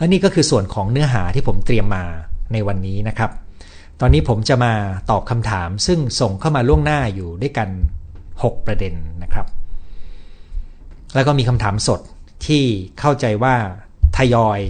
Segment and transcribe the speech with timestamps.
[0.00, 2.04] และนี่ก็คือส่วนของเนื้อหาที่ผมเตรียมมา
[2.52, 3.30] ในวันนี้นะครับ
[4.00, 4.72] ตอนนี้ผมจะมา
[5.10, 7.68] ตอบคำถามซึ่งส่งเข้ามาล่วงหน้าอยู่ด้วยกัน
[8.18, 9.46] 6 ประเด็นนะครับ
[11.14, 12.00] แล้วก็มีคำถามสด
[12.46, 12.64] ที่
[12.98, 13.54] เข้าใจว่า
[14.16, 14.60] ทยอย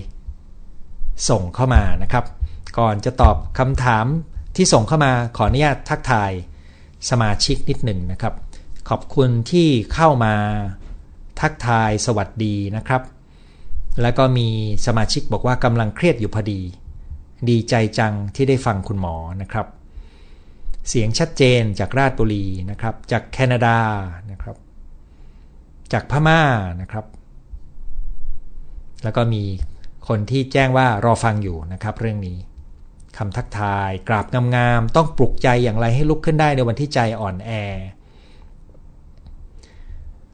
[1.28, 2.24] ส่งเข้ามานะครับ
[2.78, 4.06] ก่อนจะตอบคำถาม
[4.56, 6.30] ที่ส่งเข้ามาขออนุญาตทักทาย
[7.10, 8.34] สมาชิกนิดหนึ่งนะครับ
[8.88, 10.34] ขอบคุณที่เข้ามา
[11.40, 13.02] ทักทายสวัสดีนะครับ
[14.02, 14.48] แล้วก็มี
[14.86, 16.60] สมาชิกบอกว่ากำลังเครียดอยู่พอดี
[17.48, 19.66] ดีใจจังที่ได้ฟังคุณหมอนะครับ
[20.88, 23.78] เสียงชัดเจนจากราชบุรีนะครับ จากแคนาดา
[24.30, 24.56] นะครับ
[25.92, 26.42] จากพม่า
[26.80, 27.06] นะครับ
[29.04, 29.42] แล้วก็มี
[30.08, 32.38] คนที่แจ้งว่ารอฟังอยู่นะครับ เรื่องนี้
[33.16, 34.26] คำทักทาย กราบ
[34.56, 37.50] งามๆต้องปลุกใจอย่างไรให้ลุกขึ้นได้ในวันที่ใจอ่อนแอ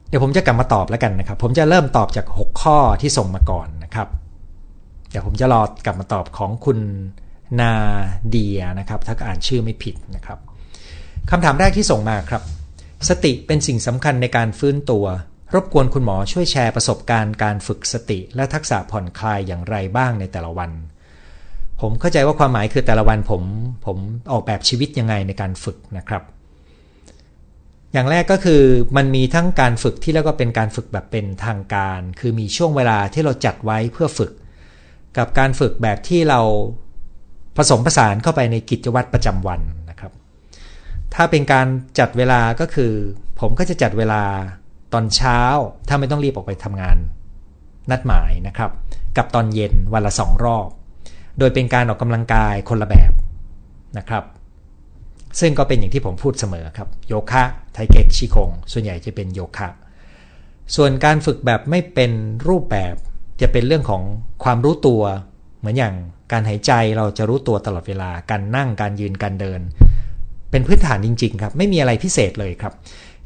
[0.08, 4.08] เดี๋ยวผมจะกลับมาตอบแล้วกันนะครับ ผมจะเริ่มตอบจาก 6 ข้อที่ส่งมาก่อนนะครับ
[5.10, 6.78] เดี๋ยวผมจะรอกลับมาตอบของคุณ
[7.60, 7.72] นา
[8.30, 10.38] เดียนะครับ ถ้าอ่านชื่อไม่ผิดนะครับ
[11.30, 12.42] คำถามแรกที่ส่งมาครับ
[13.08, 15.06] สติเป็นสิ่งสำคัญในการฟื้นตัว
[15.54, 20.70] รบกวนคุณหมอช่วยแชร์ประสบการณ์การฝึกสติ และทักษะผ่อนคลายอย่างไรบ้างในแต่ละวัน
[21.80, 23.42] ผมเข้าใจว่าความหมายคือแต่ละวันผม
[23.86, 23.96] ผม
[24.32, 26.22] ออกแบบชีวิตยังไงในการฝึกนะครับ
[27.96, 28.62] อย่างแรกก็คือ
[28.96, 34.32] มันมีทั้งการฝึกที่แล้วก็เป็นการฝึกแบบเป็นทางการ คือมีช่วงเวลาที่เราจัดไว้เพื่อฝึก
[35.16, 36.40] กับการฝึกแบบที่เรา
[37.56, 40.12] ผสมผสานเข้าไปในกิจวัตรประจำวันนะครับ
[41.14, 41.66] ถ้าเป็นการ
[41.98, 42.92] จัดเวลาก็คือ
[43.40, 44.22] ผมก็จะจัดเวลา
[44.92, 45.40] ตอนเช้า
[45.88, 46.96] ถ้าไม่ต้องรีบออกไปทำงาน
[47.90, 48.70] นัดหมายนะครับ
[49.16, 50.68] กับตอนเย็นวันละสองรอบ
[51.38, 53.12] โดยเป็นการออกกำลังกายคนละแบบ
[53.98, 54.24] นะครับ
[55.40, 57.44] ซึ่งก็เป็นอย่างที่ผมพูดเสมอครับ โยคะ
[57.76, 59.68] ไทเก๊กชิคง ส่วนใหญ่จะเป็นโยคะ
[60.76, 62.12] ส่วนการฝึกแบบไม่เป็น
[62.48, 62.94] รูปแบบ
[63.40, 64.02] จะเป็นเรื่องของ
[64.44, 65.02] ความรู้ตัว
[65.58, 65.94] เหมือนอย่าง
[66.32, 69.60] การหายใจเราจะรู้ตัวตลอดเวลา การนั่งการยืนการเดิน
[70.50, 72.72] เป็นพื้นฐานจริง ๆ ครับ ไม่มีอะไรพิเศษเลยครับ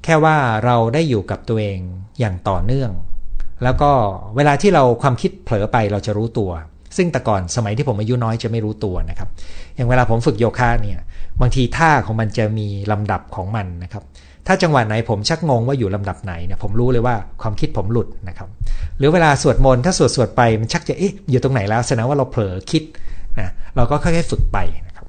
[0.05, 1.79] แค่ว่าเราได้อยู่กับตัวเอง
[2.21, 2.91] อย่างต่อเนื่อง
[3.65, 3.91] แล้วก็
[4.37, 6.51] เวลาที่เราความคิดเผลอไปเราจะรู้ตัว
[6.97, 9.29] ซึ่งแต่ก่อนสมัยที่ผมอายุน้อยจะไม่รู้ตัวนะครับ
[9.75, 11.01] อย่างเวลาผมฝึกโยคะเนี่ย
[11.41, 14.05] บางทีท่าของมันจะมีลำดับของมันนะครับ
[14.47, 18.49] ถ้าจังหวะไหนผมชักงงว่าอยู่ลำดับไหนเนี่ยผมรู้เลยว่าความคิดผมหลุดนะครับ
[18.99, 22.83] หรือเวลาสวดมนต์ถ้าสวดสวดไปมันชักจะเอ๊ะอยู่ตรงไหนแล้วแสดงว่าเราเผลอคิด
[23.41, 25.07] นะเราก็ค่อยๆฝึกไปนะครับ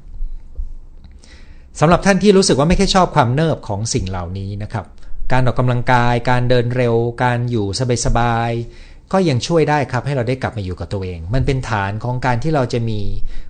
[1.79, 4.85] สำหรับท่านที่รู้สึกว่าไม่ค่อยชอบความเนิบของสิ่งเหล่านี้นะครับ
[5.31, 7.65] การออกกำลังกาย การเดินเร็ว การอยู่
[8.05, 12.99] สบายๆก็ยังช่วยได้ครับให้เราได้กลับมาอยู่กับตัวเอง มันเป็นฐานของการที่เราจะมี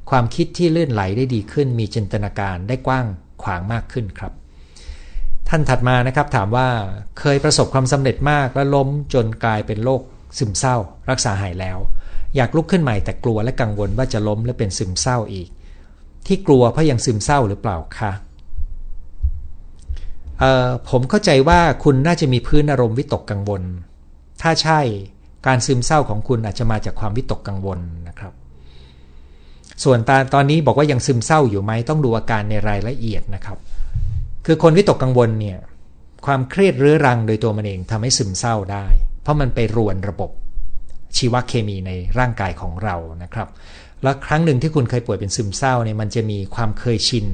[0.09, 3.06] ความคิดที่เลื่อนไหลได้ดีขึ้น มีจินตนาการได้กว้าง
[3.44, 4.31] ขวางมากขึ้นครับ
[5.53, 6.67] ท่านถัดมานะครับถามว่า
[7.19, 10.01] เคยประสบความสำเร็จมากและล้มจนกลายเป็นโรค
[10.38, 10.75] ซึมเศร้า
[11.09, 11.78] รักษาหายแล้ว
[12.35, 15.50] อยากลุกขึ้นใหม่แต่กลัวและกังวลว่าจะล้มและเป็นซึมเศร้าอีก
[16.28, 18.12] ที่กลัวเพราะยังซึมเศร้าหรือเปล่าคะ
[20.89, 23.62] ผมเข้าใจว่าคุณน่าจะมีพื้นอารมณ์วิตกกังวล
[24.41, 24.79] ถ้าใช่
[25.47, 28.33] การซึมเศร้าของคุณอาจจะมาจากความวิตกกังวลนะครับ
[29.83, 33.57] ส่วนตตอนนี้บอกว่ายังซึมเศร้าอยู่ไหมต้องดูอาการในรายละเอียดนะครับ
[34.46, 35.57] คือคนวิตกกังวลเนี่ย
[36.25, 38.85] ความเครียดเรื้อรังโดยตัวมันเองทำให้ซึมเศร้าได้
[39.22, 40.31] เพราะมันไปรวนระบบ
[41.18, 43.47] ชีวเคมีในร่างกายของเรานะครับ
[44.03, 47.28] แล้วครั้งหนึ่งที่คุณเคยป่วยเป็นซึมเศร้าเนี่ยมันจะมีความเคยชิน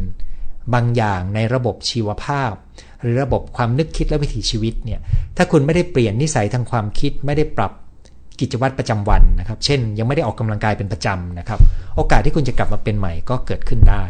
[0.73, 2.51] บางอย่างในระบบชีวภาพ
[3.01, 4.99] หรือระบบความนึกคิดและวิถีชีวิตเนี่ย
[5.37, 7.71] ถ้าคุณไม่ได้เปลี่ยนนิสัยทางความคิดไม่ได้ปรับ
[8.39, 11.59] กิจวัตรประจำวันนะครับ เช่น ยังไม่ได้ออกกำลังกายเป็นประจำนะครับ
[11.95, 14.03] โอกาสที่คุณจะกลับมาเป็นใหม่ก็เกิดขึ้นได้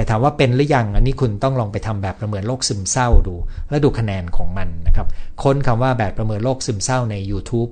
[0.00, 3.34] แต่ถามว่าเป็นหรือยังอันนี้คุณต้องลองไปทำแบบประเมินโรคซึมเศร้าดู
[3.70, 5.06] และดูคะแนนของมันนะครับ
[5.42, 7.70] ค้นคำว่าแบบประเมินโรคซึมเศร้าใน YouTube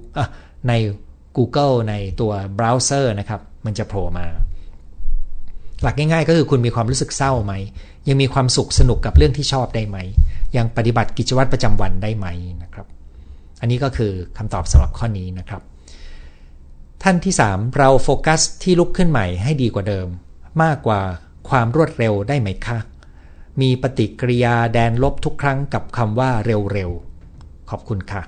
[0.69, 0.73] ใน
[1.37, 4.27] Google ในตัวเบราว์เซอร์นะครับ มันจะโผล่มา
[5.83, 7.55] หลักง่ายๆ ก็คือคุณมีความรู้สึกเศร้าไหม
[8.09, 9.99] ยังมีความสุขสนุกกับเรื่องที่ชอบได้ไหม
[10.57, 12.27] ยังปฏิบัติกิจวัตรประจำวันได้ไหม
[12.63, 12.87] นะครับ
[13.61, 15.63] อันนี้ก็คือคำตอบสำหรับข้อนี้นะครับ
[17.03, 20.07] ท่านที่ 3 เราโฟกัสที่ลุกขึ้นใหม่ให้ดีกว่าเดิม
[20.63, 21.01] มากกว่า
[21.51, 22.79] ความรวดเร็วได้ไหมคะ
[23.61, 28.23] มีปฏิกิริยาแดนลบทุกครั้งกับคำว่าเร็วๆ ขอบคุณค่ะ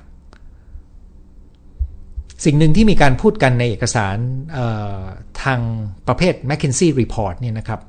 [2.45, 4.17] สิ่งหนึ่งที่มีการพูดกันในเอกสาร
[5.43, 5.61] ทาง
[6.09, 7.81] ประเภท McKinsey Report เนี่ยนะครับ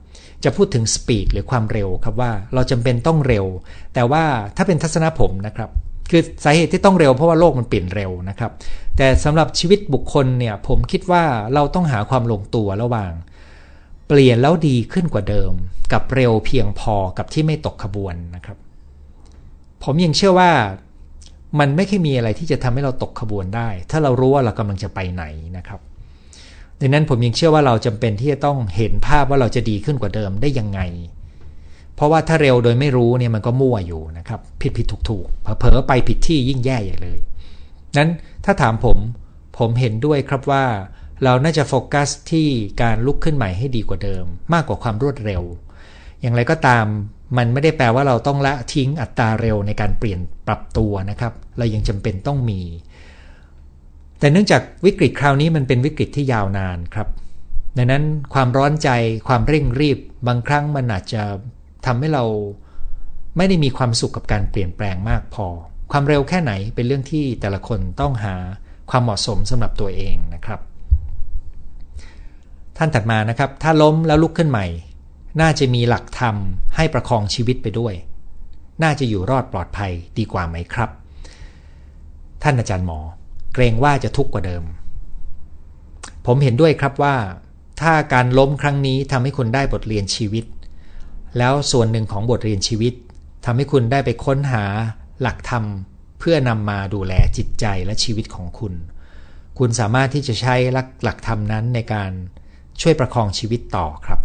[0.44, 3.46] จะพูดถึงสปีดหรือความเร็วครับว่าเราจำเป็นต้องเร็ว
[3.94, 4.24] แต่ว่า
[4.58, 5.70] ถ้าเป็นทัศนผมนะครับ
[6.12, 8.52] คือสาเหตุที่ต้องเร็วเพราะว่าโลกมันเปลี่ยนเร็วนะครับ
[8.98, 11.24] แต่สำหรับชีวิตบุคคลเนี่ยผมคิดว่า
[11.54, 13.12] เราต้องหาความลงตัวระหว่าง
[14.14, 15.52] เปลี่ยนแล้วดีขึ้นกว่าเดิม
[15.94, 18.58] กับเร็วเพียงพอกับที่ไม่ตกขบวนนะครับ
[19.84, 20.52] ผมยังเชื่อว่า
[21.60, 25.24] มันไม่เค่มีอะไรที่จะทำให้เราตกขบวนได้ ถ้าเรารู้ว่าเรากำลังจะไปไหน
[25.58, 25.80] นะครับ
[26.80, 30.80] ดังนั้นผมยังเชื่อว่าเราจำเป็นที่จะต้องเห็นภาพว่าเราจะดีขึ้นกว่าเดิมได้ยังไง
[31.96, 35.28] เพราะว่าถ้าเร็วโดยไม่รู้เนี่ยมันก็มั่วอยู่นะครับ ผิดผิดถูกถูก
[35.60, 37.20] เผลอไปผิดที่ยิ่งแย่ใหญ่เลย
[37.98, 38.10] นั้น
[38.46, 38.98] ถ้าถามผม
[39.58, 40.66] ผมเห็นด้วยครับว่า
[41.24, 42.48] เราน่าจะโฟกัสที่
[42.82, 45.42] การลุกขึ้นใหม่ให้ดีกว่าเดิม มากกว่าความรวดเร็ว
[46.22, 46.86] อย่างไรก็ตาม
[47.38, 52.62] มันไม่ได้แปลว่าเราต้องละทิ้งอัตราเร็วในการเปลี่ยนปรับตัวนะครับ เรายังจำเป็นต้องมี
[54.20, 57.08] แต่เนื่องจากวิกฤตคราวนี้มันเป็นวิกฤตที่ยาวนานครับ
[57.78, 58.04] ดังนั้น
[58.34, 58.90] ความร้อนใจ
[59.28, 61.24] ความเร่งรีบ บางครั้งมันอาจจะ
[61.86, 62.24] ทำให้เรา
[63.38, 65.48] ไม่ได้มีความสุขกับการเปลี่ยนแปลงมากพอ
[65.92, 68.36] ความเร็วแค่ไหนเป็นเรื่องที่แต่ละคนต้องหา
[68.90, 70.60] ความเหมาะสมสำหรับตัวเองนะครับ
[72.84, 74.66] ท่านถัดมานะครับ ถ้าล้มแล้วลุกขึ้นใหม่
[75.42, 76.36] น่าจะมีหลักธรรม
[76.76, 77.94] ให้ประคองชีวิตไปด้วย
[78.84, 80.90] น่าจะอยู่รอดปลอดภัยดีกว่าไหมครับ
[82.44, 83.00] ท่านอาจารย์หมอ
[83.54, 84.64] เกรงว่าจะทุกข์กว่าเดิม
[86.26, 87.16] ผมเห็นด้วยครับว่า
[87.82, 90.46] ถ้าการล้มครั้งนี้ทำให้คุณได้บทเรียนชีวิต
[91.38, 92.94] แล้วส่วนหนึ่งของบทเรียนชีวิต
[93.46, 94.66] ทำให้คุณได้ไปค้นหา
[95.22, 95.64] หลักธรรม
[96.20, 98.74] เพื่อนำมาดูแลจิตใจและชีวิตของคุณ
[99.60, 100.56] คุณสามารถที่จะใช้
[101.04, 102.12] หลักธรรมนั้นในการ
[102.82, 104.20] ช่วยประคองชีวิตต่อครับ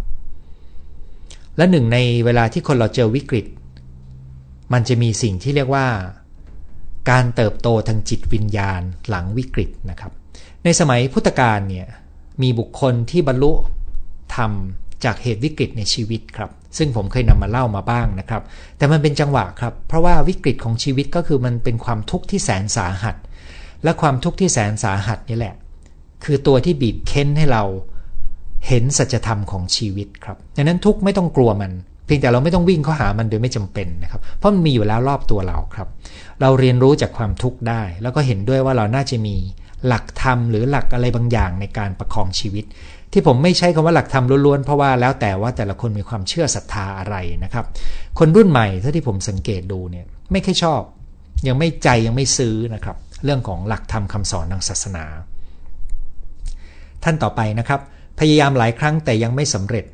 [1.56, 3.46] และหนึ่งในเวลาที่คนเราเจอวิกฤต
[4.72, 5.86] มันจะมีสิ่งที่เรียกว่า
[7.10, 10.12] การเติบโตทางจิตวิญญาณหลังวิกฤตนะครับ
[10.64, 11.86] ในสมัยพุทธกาลเนี่ย
[12.42, 13.52] มีบุคคลที่บรรลุ
[14.34, 14.52] ธรรม
[15.04, 18.42] จากเหตุวิกฤตในชีวิตครับ ซึ่งผมเคยนำมาเล่ามาบ้างนะครับ
[18.76, 23.16] แต่มันเป็นจังหวะครับ เพราะว่าวิกฤตของชีวิตก็คือมันเป็นความทุกข์ที่แสนสาหัส
[23.84, 25.54] และความทุกข์ที่แสนสาหัสนี่แหละ
[26.24, 27.64] คือตัวที่บีบเค้นให้เรา
[28.68, 31.72] เห็นสัจธรรมของชีวิตครับดังนั้นทุกไม่ต้องกลัวมัน
[32.06, 35.88] เพียงแต่เราไม่ต้องวิ่งเข้าหามันโดยไม่จำเป็นนะครับ เพราะมันมีอยู่แล้วรอบตัวเราครับ
[36.40, 39.36] เราเรียนรู้จากความทุกข์ได้ แล้วก็เห็นด้วยว่าเราน่าจะมี
[39.86, 42.64] หลักธรรมหรือหลักอะไรบางอย่างในการประคองชีวิต
[43.12, 47.64] ที่ผมไม่ใช้คำว่าหลักธรรมล้วนๆเพราะว่าแล้วแต่ว่าแต่ละคนมีความเชื่อศรัทธาอะไรนะครับ
[48.18, 50.80] คนรุ่นใหม่ถ้าที่ผมสังเกตดูเนี่ยไม่ค่อยชอบ
[51.46, 55.04] ยังไม่ใจยังไม่ซื้อนะครับ เรื่องของหลักธรรมคาสอนทางศาสนา
[57.04, 57.80] ท่านต่อไปนะครับ
[58.18, 59.84] พยายามหลายครั้งแต่ยังไม่สำเร็จ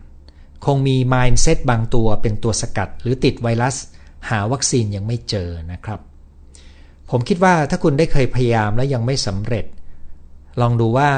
[0.67, 3.77] คงมี mindset บางตัวเป็นตัวสกัด หรือติดไวรัส
[4.31, 6.01] หาวัคซีนยังไม่เจอนะครับ
[7.11, 9.65] ผมคิดว่าถ้าคุณได้เคยพยายามแล้วยังไม่สำเร็จ
[10.61, 11.11] ลองดูว่า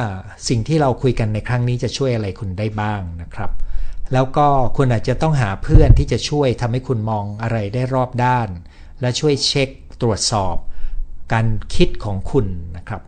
[0.49, 3.51] สิ่งที่เราคุยกันในครั้งนี้จะช่วยอะไรคุณได้บ้างนะครับ
[4.13, 4.47] แล้วก็
[4.77, 8.49] คุณอาจจะต้องหาเพื่อนที่จะช่วยทำให้คุณมองอะไรได้รอบด้าน
[9.01, 9.69] และช่วยเช็ค
[10.03, 10.57] ตรวจสอบ
[11.33, 12.47] การคิดของคุณ
[12.77, 13.03] นะครับ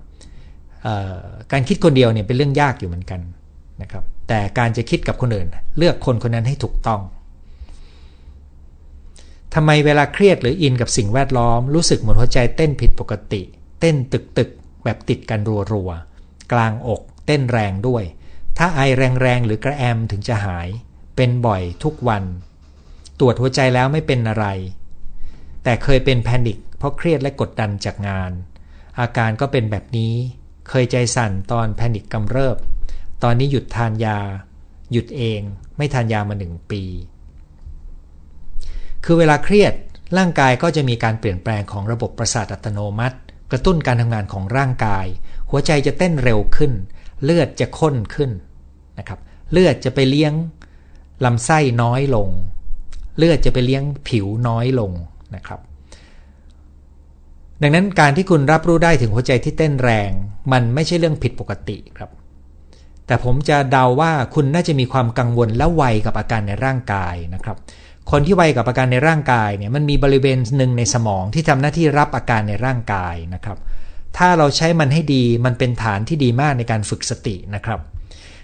[1.52, 3.20] การคิดคนเดียวเนี่ยเป็นเรื่องยากอยู่เหมือนกัน
[3.82, 7.00] นะครับแต่การจะคิดกับคนอื่น เลือกคนคนนั้นให้ถูกต้อง
[9.54, 13.42] ทำไมเวลาเครียดหรืออินกับสิ่งแวดล้อมรู้สึกเหมือนหัวใจเต้นผิดปกติ
[13.80, 14.50] เต้นตึกตึก
[14.84, 15.40] แบบติดกัน
[15.72, 18.04] รัวๆกลางอกเต้นแรงด้วย
[18.58, 20.68] ถ้าไอแรงๆหรือกระแอมถึงจะหาย
[21.16, 22.24] เป็นบ่อยทุกวัน
[23.18, 24.46] ตรวจหัวใจแล้วไม่เป็นอะไร
[25.64, 28.32] แต่เคยเป็นแพนิคเพราะเครียดและกดดันจากงาน
[29.00, 30.14] อาการก็เป็นแบบนี้
[30.68, 32.56] เคยใจสั่นตอนแพนิคกำเริบ
[33.22, 34.18] ตอนนี้หยุดทานยา
[34.92, 35.40] หยุดเอง
[35.76, 36.82] ไม่ทานยามาหนึ่งปี
[39.04, 39.74] คือเวลาเครียด
[40.18, 43.18] ร่างกายก็จะมีการเปลี่ยนแปลงของระบบประสาทอัตโนมัติ
[43.50, 45.06] กระตุ้นการทำงานของร่างกาย
[45.50, 46.72] หัวใจจะเต้นเร็วขึ้น
[47.24, 48.30] เลือดจะข้นขึ้น
[48.98, 49.18] นะครับ
[49.52, 50.32] เลือดจะไปเลี้ยง
[51.24, 52.28] ลำไส้น้อยลง
[53.18, 54.92] เลือดจะไปเลี้ยงผิวน้อยลง
[55.34, 55.60] นะครับ
[57.62, 60.10] ดังนั้นการที่คุณรับรู้ได้ถึงหัวใจที่เต้นแรง
[60.52, 62.10] มันไม่ใช่เรื่องผิดปกติครับ
[63.06, 67.56] แต่ผมจะเดาว่าคุณน่าจะมีความกังวลและไวกับอาการในร่างกายนะครับ
[68.10, 73.58] คนที่ไวกับอาการในร่างกายเนี่ยมันมีบริเวณหนึ่งในสมองที่ทำหน้าที่รับอาการในร่างกายนะครับ
[74.16, 77.80] ถ้าเราใช้มันให้ดีมันเป็นฐานที่ดีมากในการฝึกสตินะครับ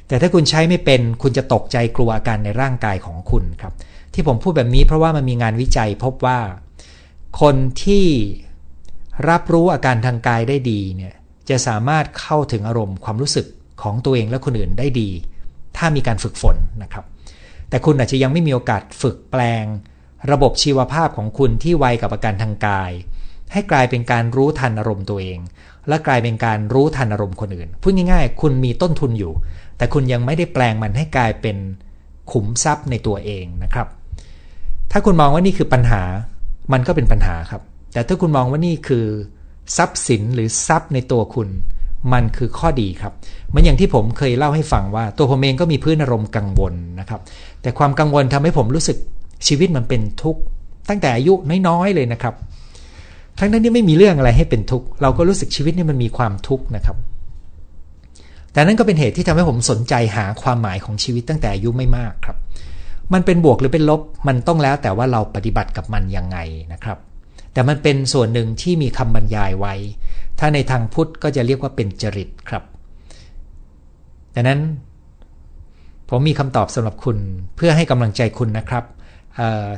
[0.08, 3.72] แต่ถ้าคุณใช้ไม่เป็นคุณจะตกใจกลัวอาการในร่างกายของคุณครับ
[4.14, 6.38] ที่ผมพูดแบบนี้เพราะว่ามันมีงานวิจัยพบว่า
[7.40, 8.06] คนที่
[9.28, 11.14] รับรู้อาการทางกายได้ดีเนี่ย
[11.48, 13.46] จะสามารถเข้าถึงอารมณ์ความรู้สึก
[13.82, 15.10] ของตัวเองและคนอื่นได้ดี
[15.76, 17.04] ถ้ามีการฝึกฝนนะครับ
[17.68, 19.64] แต่คุณอาจจะยังไม่มีโอกาสฝึกแปลง
[20.32, 22.92] ระบบชีวภาพของคุณที่ไวกับอาการทางกาย
[23.52, 25.38] ให้กลายเป็นการรู้ทันอารมณ์ตัวเอง
[25.88, 29.32] และกลายเป็นการรู้ทันอารมณ์คนอื่นพูดง่ายๆ คุณมีต้นทุนอยู่
[29.76, 31.56] แต่คุณยังไม่ได้แปลงมันให้กลายเป็น
[32.32, 33.86] ขุมทรัพย์ในตัวเองนะครับ
[34.90, 36.02] ถ้าคุณมองว่านี่คือปัญหา
[36.72, 37.62] มันก็เป็นปัญหาครับ
[37.92, 39.06] แต่ถ้าคุณมองว่านี่คือ
[39.76, 41.48] ทรัพย์สินหรือทรัพย์ในตัวคุณ
[42.12, 43.12] มันคือข้อดีครับ
[43.52, 47.20] มือนอย่างที่ผมเคยเล่าให้ฟังว่า ตัวผมเองก็มีพื้นอารมณ์กังวลนะครับ
[47.62, 48.96] แต่ความกังวลทำให้ผมรู้สึก
[49.46, 50.40] ชีวิตมันเป็นทุกข์
[50.88, 51.34] ตั้งแต่อายุ
[51.68, 52.34] น้อยๆเลยนะครับ
[53.38, 56.96] ทั้งนั้นนี่ไม่มีเรื่องอะไรให้เป็นทุกข์เราก็รู้สึกชีวิตนี่มันมีความทุกข์นะครับ
[58.52, 62.36] แต่นั่นก็เป็นเหตุที่ทำให้ผมสนใจหาความหมายของชีวิตตั้งแต่อายุไม่มากครับ
[63.12, 66.38] มันเป็นบวกหรือเป็นลบมันต้องแล้วแต่ว่าเราปฏิบัติกับมันยังไง
[66.72, 66.98] นะครับ
[67.52, 69.74] แต่มันเป็นส่วนหนึ่งที่มีคำบรรยายไว้
[70.44, 72.62] ถ้าในทางพุทธก็จะเรียกว่าเป็นจริตครับ
[74.34, 74.60] ดังนั้น
[76.08, 77.18] ผมมีคำตอบสำหรับคุณ
[77.56, 78.84] เพื่อให้กำลังใจคุณนะครับ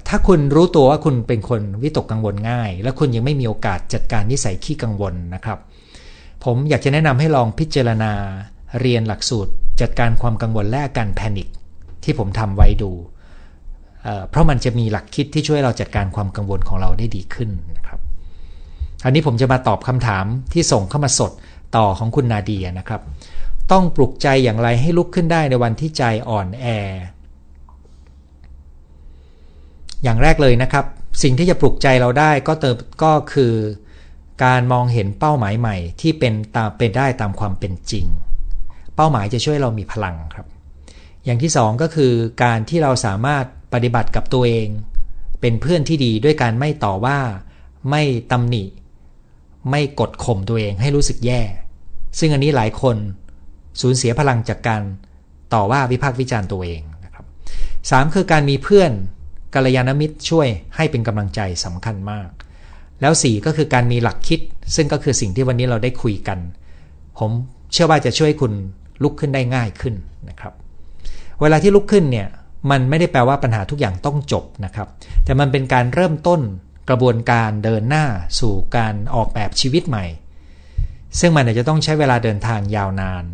[0.08, 5.58] ถ้าคุณรู้ตัวว่าคุณเป็นคนวิตกกังวลง่าย และคุณยังไม่มีโอกาสจัดการนิสัยขี้กังวลนะครับ
[6.44, 8.12] ผมอยากจะแนะนำให้ลองพิจารณา
[8.80, 11.48] เรียนหลักสูตร จัดการความกังวลและอาการแพนิค
[12.04, 12.90] ที่ผมทำไว้ดู
[14.28, 17.50] เพราะมันจะมีหลักคิดที่ช่วยเราจัดการความกังวลของเราได้ดีขึ้น
[19.04, 21.32] รับอันนี้ผมจะมาตอบคำถามที่ส่งเข้ามาสด
[21.76, 23.00] ต่อของคุณนาเดียนะครับ
[23.72, 26.66] ต้องปลุกใจอย่างไรให้ลุกขึ้นได้ในวันที่ใจอ่อนแอ
[30.02, 30.84] อย่างแรกเลยนะครับ
[31.22, 33.52] สิ่งที่จะปลุกใจเราได้ก็เติมก็คือ
[34.44, 38.06] การมองเห็นเป้าหมายใหม่ที่เป็นตามเป็นได้ตามความเป็นจริง
[38.96, 40.46] เป้าหมายจะช่วยเรามีพลังครับ
[41.24, 44.68] อย่างที่สองก็คือการที่เราสามารถปฏิบัติกับตัวเอง
[45.40, 47.18] เป็นเพื่อนที่ดีด้วยการไม่ต่อว่า
[47.90, 48.64] ไม่ตำหนิ
[49.70, 51.40] ไม่กดข่มตัวเองให้รู้สึกแย่
[52.18, 52.96] ซึ่งอันนี้หลายคน
[53.80, 54.82] สูญเสียพลังจากการ
[55.54, 57.24] ต่อว่าวิพากษ์วิจารณ์ตัวเองนะครับ
[57.90, 58.92] สามคือการมีเพื่อน
[59.54, 62.28] กัลยาณมิตรช่วยให้เป็นกำลังใจสำคัญมาก
[63.00, 64.40] แล้ว4ก็คือการมีหลักคิด
[64.76, 66.38] ซึ่งก็คือสิ่งที่วันนี้เราได้คุยกัน
[67.18, 67.30] ผม
[67.72, 68.52] เชื่อว่าจะช่วยคุณ
[69.02, 69.94] ลุกขึ้นได้ง่ายขึ้น
[70.28, 70.52] นะครับ
[71.40, 72.28] เวลาที่ลุกขึ้นเนี่ย
[72.70, 74.88] มันไม่ได้แปลว่าปัญหาทุกอย่างต้องจบนะครับ
[75.24, 76.40] แต่มันเป็นการเริ่มต้น
[76.88, 78.04] กระบวนการเดินหน้า
[78.40, 80.04] สู่การออกแบบชีวิตใหม่
[81.18, 83.24] ซึ่งมันอาจจะต้องใช้เวลาเดินทางยาวนาน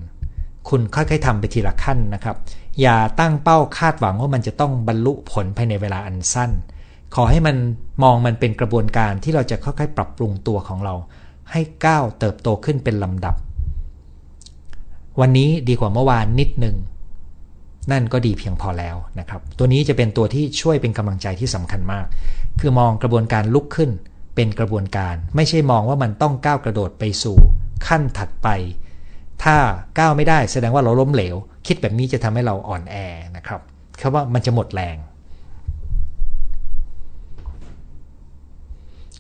[0.69, 2.37] คุณค่อยๆทำไปทีละขั้นนะครับ
[2.81, 6.51] อย่าตั้งเป้าคาดหวังว่ามันจะต้องบรรลุผลภายในเวลาอันสั้น
[7.15, 7.57] ขอให้มัน
[8.03, 10.95] มองมันเป็นกระบวนการที่เราจะค่อยๆ ปรับปรุงตัวของเรา
[11.51, 13.35] ให้ก้าวเติบโตขึ้นเป็นลำดับ
[15.21, 16.77] วันนี้ดีกว่าเมื่อวานนิดหนึ่ง
[17.91, 22.07] นั่นก็ดีเพียงพอแล้วนะครับ ตัวนี้จะเป็นตัวที่ช่วยเป็นกำลังใจที่สำคัญมาก
[22.61, 23.91] คือมองกระบวนการลุกขึ้น
[24.35, 27.39] เป็นกระบวนการ ไม่ใช่มองว่ามันต้องก้าวกระโดดไปสู่
[27.87, 28.49] ขั้นถัดไป
[29.43, 29.57] ถ้า
[29.99, 32.95] ก้าวไม่ได้แสดงว่าเราล้มเหลว คิดแบบนี้จะทำให้เราอ่อนแอ
[33.37, 33.61] นะครับ
[33.97, 34.97] เพราะว่ามันจะหมดแรง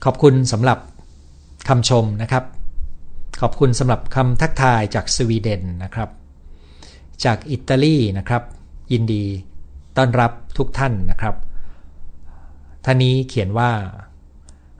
[0.04, 0.78] ขอบคุณสำหรับ
[1.68, 2.44] คำชมนะครับ
[3.40, 6.08] ขอบคุณสำหรับคำทักทายจากสวีเดนนะครับ
[7.24, 8.42] จากอิตาลีนะครับ
[8.92, 9.24] ยินดี
[9.96, 11.34] ต้อนรับทุกท่านนะครับ
[12.84, 13.70] ท่านนี้เขียนว่า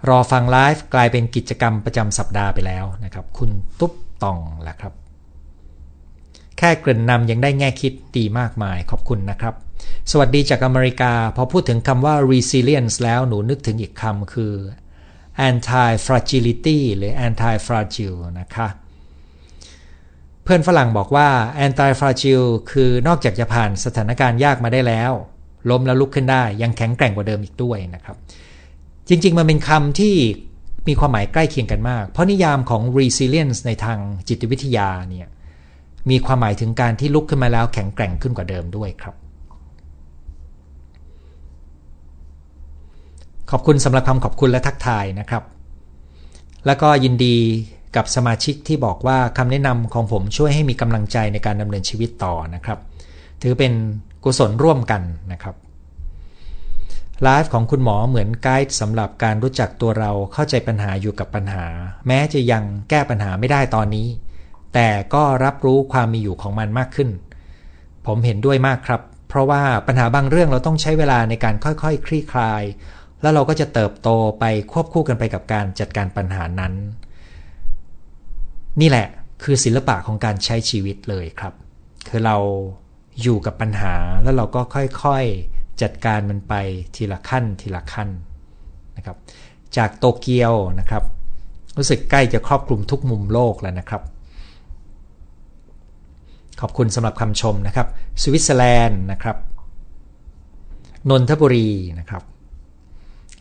[0.09, 3.92] รอฟังไลฟ์กลายเป็นกิจกรรมประจำสัปดาห์ไปแล้วนะครับ คุณตุ๊บ
[4.23, 4.92] ตองแหละครับ
[6.59, 9.54] แค่เกริ่นนำยังได้แง่คิดดีมากมายขอบคุณนะครับ
[10.11, 14.54] สวัสดีจากอเมริกา พอพูดถึงคำว่า resilience แล้วหนูนึกถึงอีกคำคือ
[15.49, 18.68] anti fragility หรือ anti fragile นะคะ
[20.52, 21.28] พื่อนฝรั่งบอกว่า
[21.66, 25.12] anti fragile คือนอกจากจะผ่านสถานการณ์ยากมาได้แล้ว
[25.71, 28.16] ล้มแล้วลุกขึ้นได้ยังแข็งแกร่งกว่าเดิมอีกด้วยนะครับ
[29.09, 30.14] จริง ๆ มันเป็นคำที่
[30.88, 35.28] มีความหมายใกล้เคียงกันมาก เพราะนิยามของ resilience ในทางจิตวิทยาเนี่ย
[36.11, 39.14] มีความหมายถึงการที่ลุกขึ้นมาแล้วแข็งแกร่งขึ้นกว่าเดิมด้วยครับ
[43.50, 45.42] ขอบคุณสำหรับคำขอบคุณและทักทายนะครับ
[46.66, 47.37] แล้วก็ยินดี
[47.97, 52.78] กับสมาชิกที่บอกว่าคำแนะนำของผมช่วยให้มีกำลังใจในการดำเนินชีวิตต่อนะครับ
[53.42, 53.73] ถือเป็น
[54.25, 55.56] กุศลร่วมกันนะครับ
[57.23, 61.66] ไลฟ์ของคุณหมอเหมือนไกด์สำหรับการรู้จักตัวเราเข้าใจปัญหาอยู่กับปัญหา
[62.06, 64.09] แม้จะยังแก้ปัญหาไม่ได้ตอนนี้
[64.75, 67.11] แต่ก็รับรู้ความมีอยู่ของมันมากขึ้น
[68.06, 72.62] ผมเห็นด้วยมากครับ เพราะว่าปัญหาบางเรื่องเราต้องใช้เวลาในการค่อยๆคลี่คลาย
[73.23, 74.09] แล้วเราก็จะเติบโต
[74.40, 76.75] ไปควบคู่กันไปกับการจัดการปัญหานั้น
[78.81, 79.07] นี่แหละ
[79.43, 81.55] คือศิลปะของการใช้ชีวิตเลยครับ
[82.09, 82.37] คือเรา
[83.23, 84.61] อยู่กับปัญหาแล้วเราก็
[85.03, 86.55] ค่อยๆจัดการมันไป
[86.97, 88.09] ทีละขั้นทีละขั้น
[88.97, 89.17] นะครับ
[89.77, 91.03] จากโตเกียวนะครับ
[91.79, 94.03] รู้สึกใกล้จะครอบคลุมทุกมุมโลกแล้วนะครับ
[96.61, 97.89] ขอบคุณสำหรับคำชมนะครับ
[98.23, 99.37] สวิตเซอร์แลนด์นะครับ
[101.11, 102.23] นนทบุรีนะครับ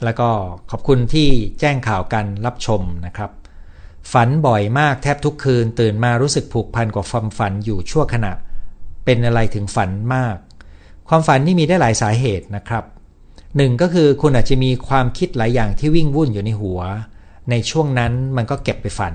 [0.04, 0.30] แล้วก็
[0.72, 3.32] ขอบคุณที่แจ้งข่าวกันรับชมนะครับ
[4.14, 8.34] ฝันบ่อยมากแทบทุกคืน ตื่นมารู้สึกผูกพันกับความฝันอยู่ชั่วขณะ
[9.06, 10.36] เป็นอะไรถึงฝันมาก
[11.10, 12.84] ความฝันนี่มีได้หลายสาเหตุนะครับ
[13.58, 16.80] หนึ่งก็คือคุณอาจจะมีความคิดหลายอย่างที่วิ่งวุ่นอยู่ในหัว
[17.50, 19.14] ในช่วงนั้นมันก็เก็บไปฝัน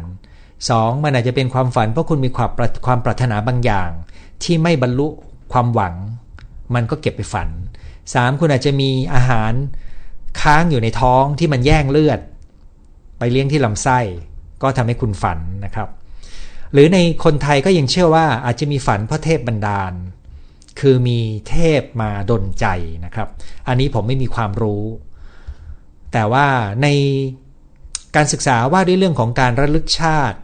[0.53, 1.05] 2.
[1.05, 2.51] มันอาจจะเป็นความฝันเพราะคุณมีความ
[2.87, 3.91] ความปรารถนาบางอย่าง
[4.43, 5.09] ที่ไม่บรรลุ
[5.53, 5.95] ความหวัง
[6.75, 7.49] มันก็เก็บไปฝัน
[7.95, 8.41] 3.
[8.41, 9.53] คุณอาจจะมีอาหาร
[10.41, 12.21] ค้างอยู่ในท้องที่มันแย่งเลือด
[13.19, 13.99] ไปเลี้ยงที่ลำไส้
[14.63, 15.89] ก็ทำให้คุณฝันนะครับ
[16.73, 19.93] หรือในคนไทยก็ยังเชื่อว่าอาจจะมีฝันเพราะเทพบันดาล
[20.81, 21.19] คือมี
[21.49, 22.67] เทพมาดนใจ
[23.05, 23.29] นะครับ
[23.69, 24.85] อันนี้ผมไม่มีความรู้
[26.13, 26.47] แต่ว่า
[26.83, 26.89] ใน
[28.17, 30.39] การศึกษาว่าด้วยเรื่องของการระลึกชาติ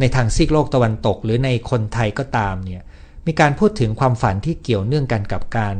[0.00, 2.82] ในทางซีกโลกตะวันตก หรือในคนไทยก็ตามเนี่ย
[3.26, 5.76] มีการพูดถึงความฝันที่เกี่ยวเนื่องกันกับการ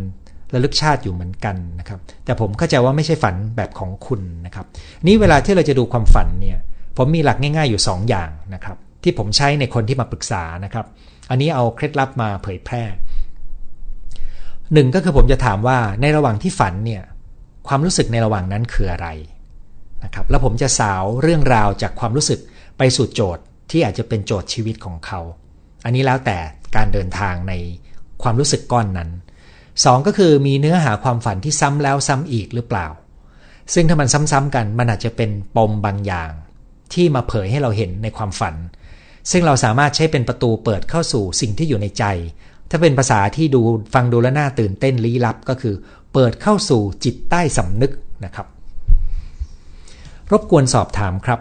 [0.54, 4.66] ระลึกชาติอยู่เหมือนกันนะครับ แต่ผมเข้าใจว่าไม่ใช่ฝันแบบของคุณนะครับ
[5.06, 6.58] นี่เวลาที่เราจะดูความฝันเนี่ย
[6.96, 10.86] ผมมีหลักง่ายๆอยู่ 2 อย่างนะครับ ที่ผมใช้ในคนที่มาปรึกษานะครับ
[11.30, 12.82] อันนี้เอาเคล็ดลับมาเผยแพร่
[14.72, 17.02] หนึ่งก็คือผมจะถามว่าในระหว่างที่ฝันเนี่ย
[17.68, 19.08] ความรู้สึกในระหว่างนั้นคืออะไร
[20.04, 22.40] นะครับแล้วผมจะสาวเรื่องราวจากความรู้สึก
[22.78, 25.20] ไปสู่โจทย์ที่อาจจะเป็นโจทย์ชีวิตของเขา
[25.84, 26.38] อันนี้แล้วแต่
[26.76, 27.52] การเดินทางใน
[28.22, 29.10] ความรู้สึกก้อนนั้น
[29.58, 32.86] 2 ก็คือมีเนื้อหาความฝันที่ซ้ำแล้วซ้ำอีกหรือเปล่า
[33.74, 36.30] ซึ่งถ้ามันซ้ำๆกันมันอาจจะเป็นปมบางอย่าง
[36.92, 38.54] ที่มาเผยให้เราเห็นในความฝัน
[39.30, 42.04] ซึ่งเราสามารถใช้เป็นประตูเปิดเข้าสู่สิ่งที่อยู่ในใจ
[42.70, 43.62] ถ้าเป็นภาษาที่ดู
[43.94, 45.74] ฟังดูแลน่าตื่นเต้นลี้ลับก็คือ
[46.12, 47.92] เปิดเข้าสู่จิตใต้สำนึก
[48.24, 48.46] นะครับ
[50.32, 51.40] รบกวนสอบถามครับ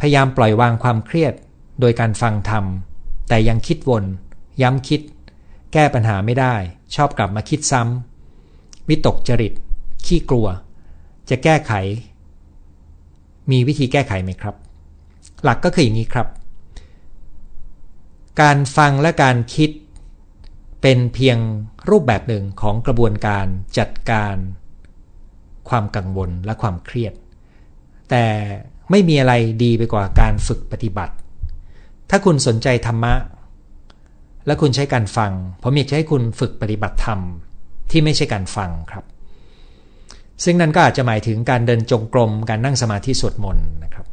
[0.00, 1.34] พยายามปล่อยวางความเครียด
[1.80, 2.64] โดยการฟังธรรม
[3.28, 4.04] แต่ยังคิดวน
[4.62, 5.00] ย้ำคิด
[5.72, 6.54] แก้ปัญหาไม่ได้
[6.94, 9.52] ชอบกลับมาคิดซ้ำวิตกจริต
[10.06, 10.46] ขี้กลัว
[11.30, 11.72] จะแก้ไข
[13.50, 14.54] มีวิธีแก้ไขไหมครับ
[15.44, 16.28] หลักก็คืออย่างนี้ครับ
[18.40, 19.70] การฟังและการคิด
[20.82, 21.38] เป็นเพียง
[21.90, 23.46] รูปแบบหนึ่งของกระบวนการ
[23.78, 24.36] จัดการ
[25.68, 27.12] ความกังวลและความเครียด
[28.10, 28.24] แต่
[28.90, 31.14] ไม่มีอะไรดีไปกว่าการฝึกปฏิบัติ
[32.10, 33.14] ถ้าคุณสนใจธรรมะ
[34.46, 35.32] และคุณใช้การฟัง
[35.62, 37.20] ผมอยากจะให้คุณฝึกปฏิบัติธรรม
[37.90, 39.04] ที่ไม่ใช่การฟังครับ
[40.44, 44.06] ซึ่งนั่นก็อาจจะหมายถึงการเดินจงกรม การนั่งสมาธิสวดมนต์นะครับ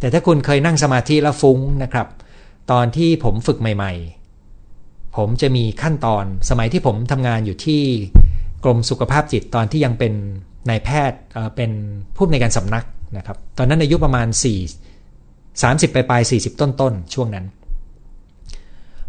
[0.00, 2.06] แต่ถ้าคุณเคยนั่งสมาธิแล้วฟุ้งนะครับ
[2.72, 3.92] ตอนที่ผมฝึกใหม่
[4.54, 7.82] ๆ ผมจะมีขั้นตอนสมัยที่ผมทำงานอยู่ที่
[8.64, 10.12] กรมสุขภาพจิตตอนที่ยังเป็น
[10.68, 11.20] นายแพทย์
[11.56, 11.70] เป็น
[12.16, 12.84] ผู้ในการสำนัก
[13.16, 14.26] นะครับ ตอนนั้นอายุประมาณ
[15.04, 17.46] 4 30ไปปลาย40 ต้นต้นช่วงนั้น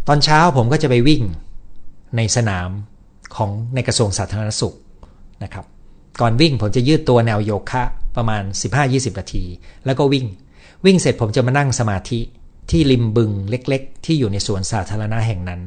[0.07, 1.21] ตอนเช้าผมก็จะไปวิ่ง
[2.17, 2.69] ในสนาม
[3.35, 4.75] ของในกระทรวงสาธารณสุข
[5.43, 5.65] นะครับ
[6.21, 7.83] ก่อนวิ่งผมจะยืดตัวแนวโยคะ
[8.17, 8.43] ประมาณ
[8.81, 9.43] 15-20 นาที
[9.85, 10.25] แล้วก็วิ่ง
[10.86, 12.19] วิ่งเสร็จผมจะมานั่งสมาธิ
[12.71, 15.62] ที่ริมบึงเล็ก ๆ ที่อยู่ในสวนสาธารณะแห่งนั้น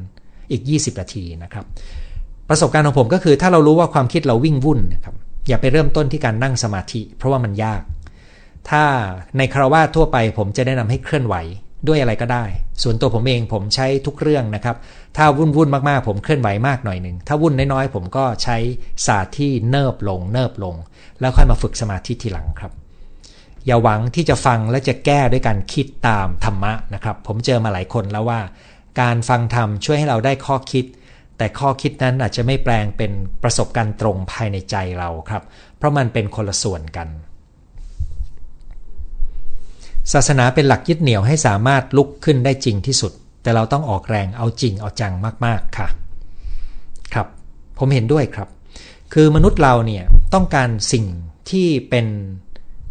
[0.51, 1.65] อีก 20 นาทีนะครับ
[2.49, 5.15] ประสบการณ์ของผมก็คือถ้าเรารู้ว่าความคิดเราวิ่งวุ่นนะครับ
[5.47, 7.81] อย่าไปเริ่มต้นที่การนั่งสมาธิ เพราะว่ามันยาก
[8.69, 8.83] ถ้า
[9.37, 11.35] ในคารวาสทั่วไป ผมจะแนะนำให้เคลื่อนไหว
[11.87, 12.45] ด้วยอะไรก็ได้
[12.83, 14.75] ส่วนตัวผมเองผมใช้ทุกเรื่องนะครับ
[15.17, 18.57] ถ้าวุ่นวุ่นมากๆ ผมเคลื่อนไหวมากหน่อยหนึ่ง ถ้าวุ่นน้อยๆ ผมก็ใช้
[19.07, 20.75] ศาสตร์ที่เนิบลงเนิบลง
[21.19, 22.71] แล้วค่อยมาฝึกสมาธิทีหลังครับ
[23.65, 28.39] อย่าหวังที่จะฟังและจะแก้ด้วยการคิดตามธรรมะนะครับ ผมเจอมาหลายคนแล้วว่า
[29.01, 30.85] การฟังธรรมช่วยให้เราได้ข้อคิด
[31.37, 33.11] แต่ข้อคิดนั้นอาจจะไม่แปลงเป็น
[33.43, 35.43] ประสบการณ์ตรงภายในใจเราครับ
[35.77, 37.07] เพราะมันเป็นคนละส่วนกัน
[40.13, 43.11] ศาสนาเป็นหลักยึดเหนี่ยวให้สามารถลุกขึ้นได้จริงที่สุด
[43.43, 45.13] แต่เราต้องออกแรงเอาจริงเอาจัง
[45.45, 45.87] มากๆค่ะ
[47.13, 47.27] ครับ
[47.77, 48.47] ผมเห็นด้วยครับ
[49.13, 51.05] คือมนุษย์เราเนี่ยต้องการสิ่ง
[51.49, 52.05] ที่เป็น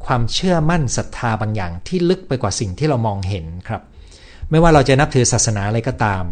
[0.07, 3.83] ความเชื่อมั่นศรัทธาบางอย่างที่ลึกไปกว่าสิ่งที่เรามองเห็นครับ
[4.51, 6.25] ไม่ว่าเราจะนับถือศาสนาอะไรก็ตาม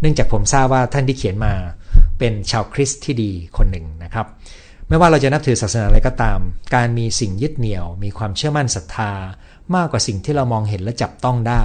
[0.00, 1.54] เนื่องจากผมทราบว่าท่านที่เขียนมา
[2.18, 4.26] เป็นชาวคริสต์ที่ดีคนหนึ่งนะครับ
[4.88, 6.38] ไม่ว่าเราจะนับถือศาสนาอะไรก็ตาม
[6.74, 9.12] การมีสิ่งยึดเหนี่ยว มีความเชื่อมั่นศรัทธา
[9.74, 11.64] มากกว่าสิ่งที่เรามองเห็นและจับต้องได้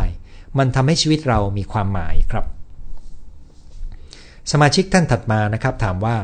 [0.58, 2.46] มันทำให้ชีวิตเรามีความหมายครับ
[4.52, 6.18] สมาชิกท่านถัดมานะครับถามว่า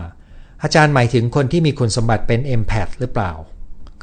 [0.64, 3.32] อาจารย์หมายถึงคนที่มีคุณสมบัติเป็น e m p a t h หรือเปล่า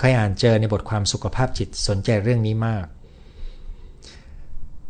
[0.03, 2.87] เคยอ่านเจอในบทความสุขภาพจิตสนใจเรื่องนี้มาก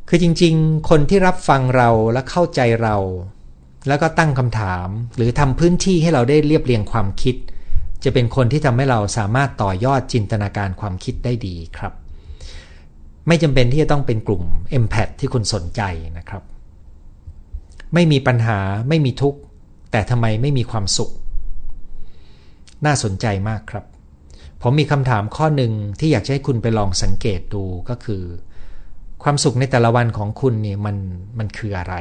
[0.09, 2.97] คือจริงๆ คนที่รับฟังเราและเข้าใจเรา
[3.89, 7.37] แล้วก็ตั้งคำถาม หรือทำพื้นที่ให้เราได้เรียบเรียงความคิด
[8.05, 11.93] จะเป็นคนที่ทำให้เราสามารถต่อยอดจินตนาการความคิดได้ดีครับ
[13.29, 14.43] ไม่จำเป็นที่จะต้องเป็นกลุ่ม
[14.79, 15.83] e m p a t ที่คุณสนใจ
[16.19, 16.43] นะครับ
[17.95, 19.39] ไม่มีปัญหาไม่มีทุกข์
[19.91, 21.11] แต่ทำไมไม่มีความสุข
[22.85, 23.85] น่าสนใจมากครับ
[24.63, 28.23] ผมมีคำถามข้อหนึ่งที่อยากให้คุณไปลองสังเกตดูก็คือ
[29.23, 30.97] ความสุขในแต่ละวันของคุณเนี่ยมัน
[31.39, 31.95] มันคืออะไร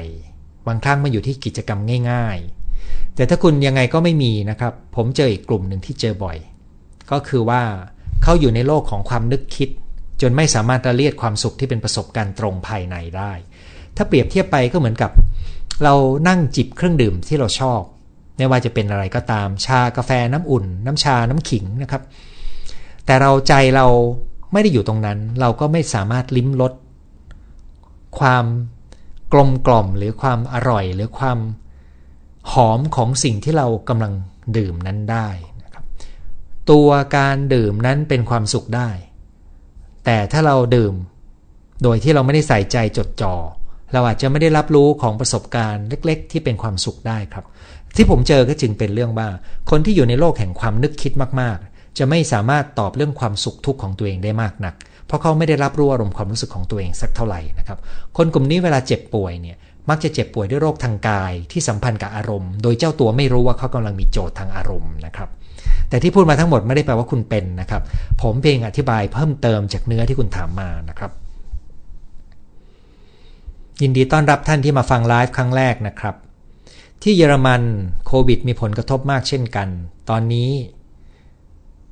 [0.67, 1.79] บางครั้งมันอยู่ที่กิจกรรม
[2.11, 2.37] ง่าย
[2.77, 6.37] ๆ แต่ถ้าคุณยังไงก็ไม่มีนะครับ ผมเจออีกกลุ่มหนึ่งที่เจอบ่อย
[7.11, 7.61] ก็คือว่า
[8.23, 9.69] เขาอยู่ในโลกของความนึกคิด
[10.21, 13.31] จนไม่สามารถระเรียดความสุขที่เป็นประสบการณ์ตรงภายในได้
[13.95, 15.11] ถ้าเปรียบเทียบไปก็เหมือนกับ
[15.83, 15.93] เรา
[16.27, 17.81] นั่งจิบเครื่องดื่มที่เราชอบ
[18.37, 22.01] ไม่ว่าจะเป็นอะไรก็ตาม ชากาแฟน้ำอุ่น น้ำชาน้ำขิงนะครับ
[23.09, 23.87] แต่เราใจเรา
[24.53, 26.73] ไม่ได้อยู่ตรงนั้น เราก็ไม่สามารถลิ้มรส
[28.19, 28.45] ความ
[29.33, 31.39] กลมกล่อมหรือความอร่อยหรือความ
[32.51, 34.13] หอมของสิ่งที่เรากำลัง
[34.57, 35.27] ดื่มนั้นได้
[35.63, 35.83] นะครับ
[36.71, 38.89] ตัวการดื่มนั้นเป็นความสุขได้
[40.05, 40.93] แต่ถ้าเราดื่ม
[41.83, 43.35] โดยที่เราไม่ได้ใส่ใจจดจอ่อ
[43.93, 47.45] เราอาจจะไม่ได้รับรู้ของประสบการณ์เล็ก ๆ ที่เป็นความสุขได้ครับ
[47.95, 49.29] ที่ผมเจอก็จึงเป็นเรื่องว่า
[49.69, 51.59] คนที่อยู่ในโลกแห่งความนึกคิดมาก
[51.99, 54.73] จะไม่สามารถตอบเรื่องความสุขทุกข์ของตัวเองได้มากนัก
[55.07, 57.79] เพราะเขาไม่ได้รับรู้อารมณ์ความรู้สึกของตัวเองสักเท่าไหร่นะครับ
[58.17, 59.57] คนกลุ่มนี้เวลาเจ็บป่วยเนี่ย
[59.89, 65.29] มักจะเจ็บป่วยด้วยโรคทางกายที่สัมพันธ์กับอารมณ์ โดยเจ้าตัวไม่รู้ว่าเขากำลังมีโจทย์ทางอารมณ์นะครับ
[65.89, 67.81] แต่ที่พูดมาทั้งหมดไม่ได้แปลว่าคุณเป็นนะครับ
[68.21, 71.11] ผมเพียงอธิบายเพิ่มเติมจากเนื้อที่คุณถามมานะครับ
[73.81, 76.15] ยินดีต้อนรับท่านที่มาฟังไลฟ์ครั้งแรกนะครับ
[77.03, 77.61] ที่เยอรมัน
[78.07, 79.67] โควิดมีผลกระทบมากเช่นกัน
[80.09, 80.49] ตอนนี้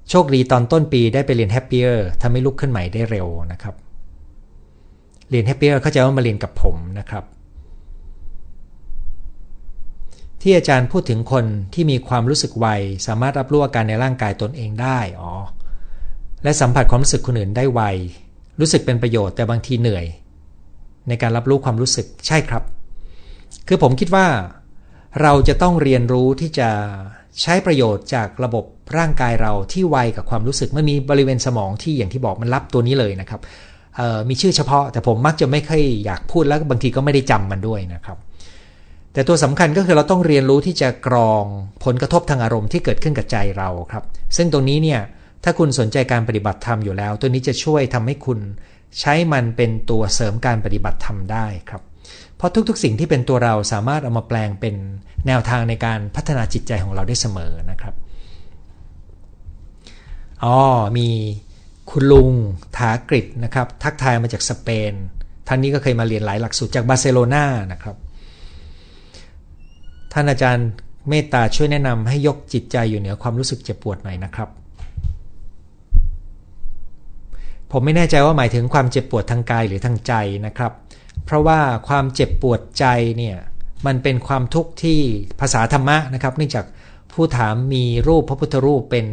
[0.10, 3.76] โชคดีตอนต้นปีได้ไปเรียน Happier ทำให้ลุกขึ้นใหม่ได้เร็วนะครับ
[5.30, 7.24] เรียนแฮปปี้เออร์เข้าใจว่ามาเรียนกับผมนะครับ
[10.42, 12.68] ที่อาจารย์พูดถึงคนที่มีความรู้สึกไว
[13.08, 15.32] สามารถรับรู้อาการในร่างกายตนเองได้อ๋อ
[16.44, 17.82] และสัมผัสความรู้สึกคนอื่นได้ไว
[18.60, 20.06] รู้สึกเป็นประโยชน์แต่บางทีเหนื่อย
[21.08, 22.64] ในการรับรู้ความรู้สึกใช่ครับ
[23.68, 24.26] คือผมคิดว่า
[25.22, 26.70] เราจะต้องเรียนรู้ที่จะ
[27.42, 28.66] ใช้ประโยชน์จากระบบ
[28.98, 33.42] ร่างกายเราที่ไวกับความรู้สึกมันมีบริเวณสมองที่อย่างที่บอกมันรับตัวนี้เลยนะครับ
[34.30, 38.18] มีชื่อเฉพาะแต่ผมมักจะไม่ค่อยอยากพูดแล้วบางทีก็ไม่ได้จำมันด้วยนะครับ
[39.14, 41.44] แต่ตัวสำคัญก็คือเราต้องเรียนรู้ที่จะกรอง
[41.86, 44.04] ผลกระทบทางอารมณ์ที่เกิดขึ้นกับใจเราครับ
[44.38, 45.02] ซึ่งตรงนี้เนี่ย
[45.44, 48.40] ถ้าคุณสนใจการปฏิบัติธรรมอยู่แล้ว ตัวนี้จะช่วยทำให้คุณ
[49.00, 51.82] ใช้มันเป็นตัวเสริมการปฏิบัติธรรมได้ครับ
[52.38, 54.76] เพราะทุกๆ สิ่งที่เป็นตัวเราสามารถเอามาแปลงเป็น
[55.28, 57.96] แนวทางในการพัฒนาจิตใจของเราได้เสมอนะครับ
[60.44, 60.58] อ๋อ
[60.98, 61.08] มี
[61.92, 62.32] คุณลุง
[62.78, 64.94] ถากริดนะครับ ทักทายมาจากสเปน
[65.48, 67.96] ท่านนี้ก็เคยมาเรียนหลายหลักสูตรจากบาร์เซโลนานะครับ
[70.14, 70.68] ท่านอาจารย์
[71.10, 74.50] เมตตาช่วยแนะนำให้ยกจิตใจอยู่เหนือความรู้สึกเจ็บปวดหน่อยนะครับ
[77.72, 80.14] ผมไม่แน่ใจว่าหมายถึงความเจ็บปวดทางกายหรือทางใจ
[80.46, 80.72] นะครับ
[81.28, 82.86] เพราะว่าความเจ็บปวดใจ
[83.18, 83.38] เนี่ย
[83.86, 85.00] มันเป็นความทุกข์ที่
[85.40, 86.66] ภาษาธรรมะนะครับ เนื่องจาก
[87.14, 89.06] ผู้ถามมีรูปพระพุทธรูปเป็น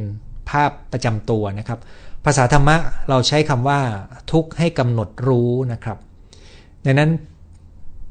[0.51, 1.79] ภาพประจำตัวนะครับ
[2.25, 2.77] ภาษาธรรมะ
[3.09, 3.81] เราใช้คำว่า
[4.33, 5.99] ทุกข์ให้กำหนดรู้นะครับ
[6.85, 7.11] ดังนั้น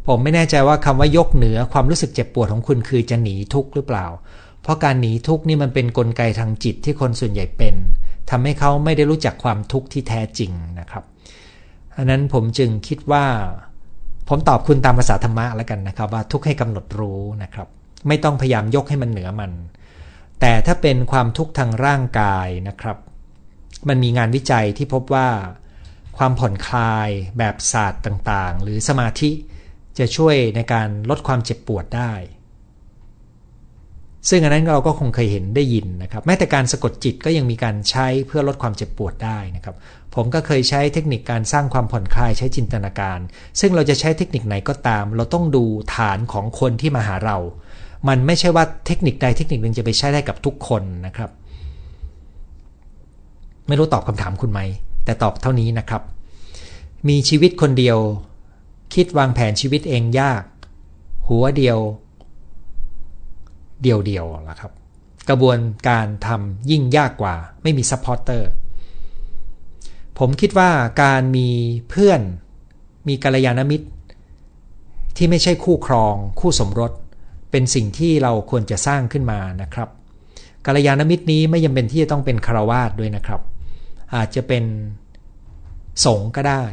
[0.07, 4.05] ผมไม่แน่ใจว่าคำว่ายกเหนือความรู้สึกเจ็บปวดของคุณคือจะหนีทุกข์หรือเปล่า
[4.61, 7.75] เพราะการหนีทุกข์นี่มันเป็นนกลไกทางจิตที่คนส่วนใหญ่เป็น
[8.29, 11.03] ทำให้เขาไม่ได้รู้จักความทุกข์ที่แท้จริงนะครับ
[11.97, 13.25] อันนั้นผมจึงคิดว่า
[14.29, 17.67] ผมตอบคุณตามภาษาธรรมะแล้วกันนะครับ ว่าทุกข์ให้กำหนดรู้นะครับ
[18.07, 19.51] ไม่ต้องพยายามยกให้มันเหนือมัน
[20.41, 22.97] แต่ถ้าเป็นความทุกข์ทางร่างกายนะครับ
[23.88, 25.29] มันมีงานวิจัยที่พบว่า
[26.17, 29.31] ความผ่อนคลายแบบศาสตร์ต่างๆ หรือสมาธิ
[29.97, 32.13] จะช่วยในการลดความเจ็บปวดได้
[34.29, 39.75] ซึ่งอันนั้นเราก็คงเคยเห็นได้ยินนะครับ แม้แต่การสะกดจิตก็ยังมีการใช้เพื่อลดความเจ็บปวดได้นะครับ
[40.15, 43.19] ผมก็เคยใช้เทคนิคการสร้างความผ่อนคลายใช้จินตนาการ
[43.59, 45.63] ซึ่งเราจะใช้เทคนิคไหนก็ตาม เราต้องดู
[45.95, 47.38] ฐานของคนที่มาหาเรา
[48.07, 51.29] มันไม่ใช่ว่าเทคนิคใดเทคนิคหนึ่งจะไปใช้ได้กับทุกคนนะครับ
[53.67, 54.59] ไม่รู้ตอบคำถามคุณไหม
[55.05, 56.01] แต่ตอบเท่านี้นะครับ
[57.09, 57.97] มีชีวิตคนเดียว
[58.93, 60.43] คิดวางแผนชีวิตเองยาก
[61.27, 61.79] ตัวเดียว
[63.84, 64.72] เดียวๆล่ะครับ
[65.30, 68.49] กระบวนการทำยิ่งยากกว่าไม่มี supporter
[70.19, 70.72] ผมคิดว่า
[71.04, 71.50] การมี
[71.89, 72.22] เพื่อน
[73.08, 73.88] มีกัลยาณมิตร
[75.17, 76.91] ที่ไม่ใช่คู่ครอง คู่สมรส
[77.52, 79.89] เป็นสิ่งที่เราควรจะสร้างขึ้นมานะครับ
[80.65, 83.41] กัลยาณมิตรนี้ไม่จำเป็นที่จะต้องเป็นคารวาสด้วยนะครับ
[84.15, 84.63] อาจจะเป็น
[86.06, 86.63] สงก็ได้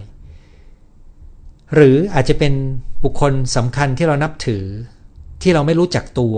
[1.75, 2.53] หรืออาจจะเป็น
[3.05, 4.64] บุคคลสำคัญที่เรานับถือ
[5.42, 6.37] ที่เราไม่รู้จักตัว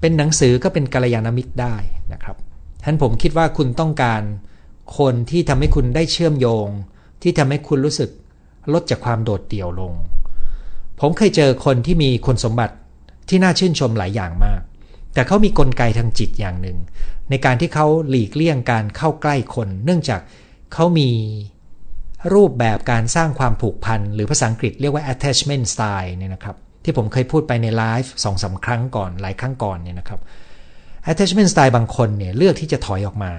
[0.00, 1.76] เป็นหนังสือก็เป็นกัลยาณมิตรได้
[2.12, 2.36] นะครับ
[2.80, 4.22] ฉะนั้นผมคิดว่าคุณต้องการ
[4.98, 6.68] คนที่ทำให้คุณได้เชื่อมโยง
[7.22, 8.10] ที่ทำให้คุณรู้สึก
[8.72, 9.94] ลดจากความโดดเดี่ยวลง
[11.00, 12.74] ผมเคยเจอคนที่มีคุณสมบัติ
[13.28, 14.60] ที่น่าชื่นชมหลายอย่างมาก
[15.14, 16.78] แต่เขามีกลไกทางจิตอย่างหนึ่ง
[17.30, 20.20] ในการที่เขาหลีกเลี่ยงการเข้าใกล้คน เนื่องจาก
[20.74, 21.10] เขามี
[22.34, 30.20] รูปแบบการสร้างความผูกพันหรือภาษาอังกฤษเรียกว่า attachment style เนี่ยนะครับ ที่ผมเคยพูดไปในไลฟ์สองสาครั้งก่อนหลายครั้งก่อนเนี่ยนะครับ
[31.10, 33.32] attachment style บางคนเนี่ยเลือกที่จะถอยออกมา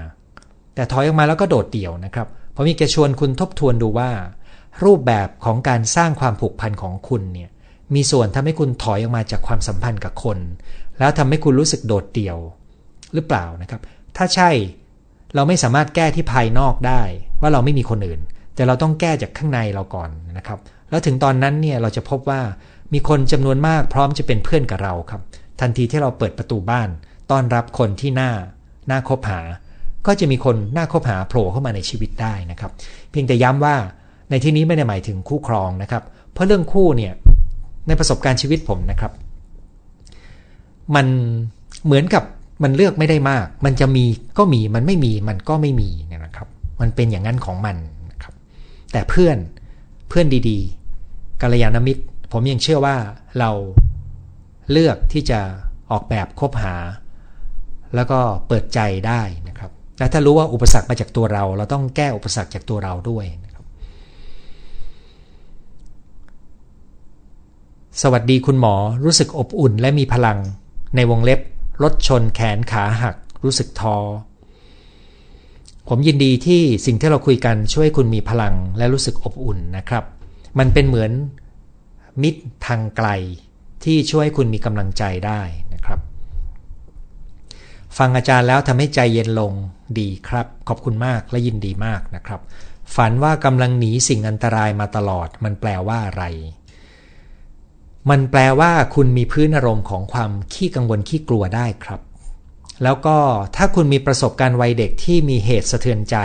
[0.76, 4.10] แต่ถอยออกมาแล้วก็โดดเดี่ยวนะครับผมมีแกชวนคุณทบทวนดูว่า
[4.84, 7.50] รูปแบบของการสร้างความผูกพันของคุณเนี่ย
[7.96, 10.38] มีส่วนทำให้คุณถอยออกมาจากความสัมพันธ์กับคน
[11.00, 12.38] แล้วทำให้คุณรู้สึกโดดเดี่ยว
[13.14, 13.82] หรือเปล่านะครับ
[14.18, 14.50] ถ้าใช่
[15.36, 17.02] เราไม่สามารถแก้ที่ภายนอกได้
[17.42, 18.22] ว่าเราไม่มีคนอื่น
[18.56, 22.42] แต่เราต้องแก้จากข้างในเราก่อนนะครับ แล้วถึงตอนนั้นเนี่ยเราจะพบว่า
[22.94, 25.22] มีคนจำนวนมากพร้อมจะเป็นเพื่อนกับเราครับ
[25.62, 26.90] ทันทีที่เราเปิดประตูบ้าน
[27.32, 28.32] ต้อนรับคนที่น่า
[28.92, 29.42] น่าคบหา
[30.08, 32.72] ก็จะมีคนน่าคบหาโผล่เข้ามาในชีวิตได้นะครับ
[33.12, 33.76] เพียงแต่ย้ำว่า
[34.30, 37.14] ในที่นี้ไม่ได้หมายถึงคู่ครองนะครับ เพราะเรื่องคู่เนี่ย
[37.88, 39.12] ในประสบการณ์ชีวิตผมนะครับ
[40.96, 41.08] มัน
[41.86, 42.24] เหมือนกับ
[42.64, 44.06] มันเลือกไม่ได้มาก มันจะมี
[44.38, 46.48] ก็มีมันไม่มีมันก็ไม่มีนะครับ
[46.82, 47.76] มันเป็นอย่างนั้นของมัน
[48.12, 48.34] นะครับ
[48.92, 49.38] แต่เพื่อน
[50.10, 52.98] เพื่อนดีๆกัลยาณมิตร ผมยังเชื่อว่า
[53.40, 53.52] เรา
[54.72, 55.40] เลือกที่จะ
[55.92, 56.76] ออกแบบคบหา
[57.96, 63.64] แล้วก็เปิดใจได้นะครับและถ้ารู้ว่าอุปสรรคมาจากตัวเรา เราต้องแก้อุปสรรคจากตัวเราด้วยนะครับ
[68.02, 70.38] สวัสดีคุณหมอรู้สึกอบอุ่นและมีพลัง
[70.96, 71.40] ในวงเล็บ
[71.84, 73.98] รถชนแขนขาหัก รู้สึกท้อ
[75.88, 80.04] ผมยินดีที่สิ่งที่เราคุยกันช่วยคุณมีพลังและรู้สึกอบอุ่นนะครับ
[80.60, 81.12] มันเป็นเหมือน
[82.22, 83.10] มิตรทางไกล
[83.84, 85.42] ที่ช่วยคุณมีกำลังใจได้
[85.74, 86.00] นะครับ
[87.98, 89.54] ฟังอาจารย์แล้วทำให้ใจเย็นลง
[90.00, 92.42] ดีครับ ขอบคุณมากและยินดีมากนะครับ
[92.96, 96.24] ฝันว่ากำลังหนีสิ่งอันตรายมาตลอด มันแปลว่าอะไร
[98.10, 102.02] มันแปลว่าคุณมีพื้นอารมณ์ของความขี้กังวลขี้กลัวได้ครับ
[102.84, 103.18] แล้วก็
[103.56, 106.18] ถ้าคุณมีประสบการณ์วัยเด็กที่มีเหตุสะเทือนใจ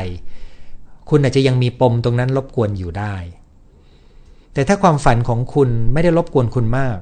[1.10, 3.14] คุณอาจจะยังมีปมตรงนั้นรบกวนอยู่ได้
[4.54, 6.96] แต่ถ้าความฝันของคุณไม่ได้รบกวนคุณมาก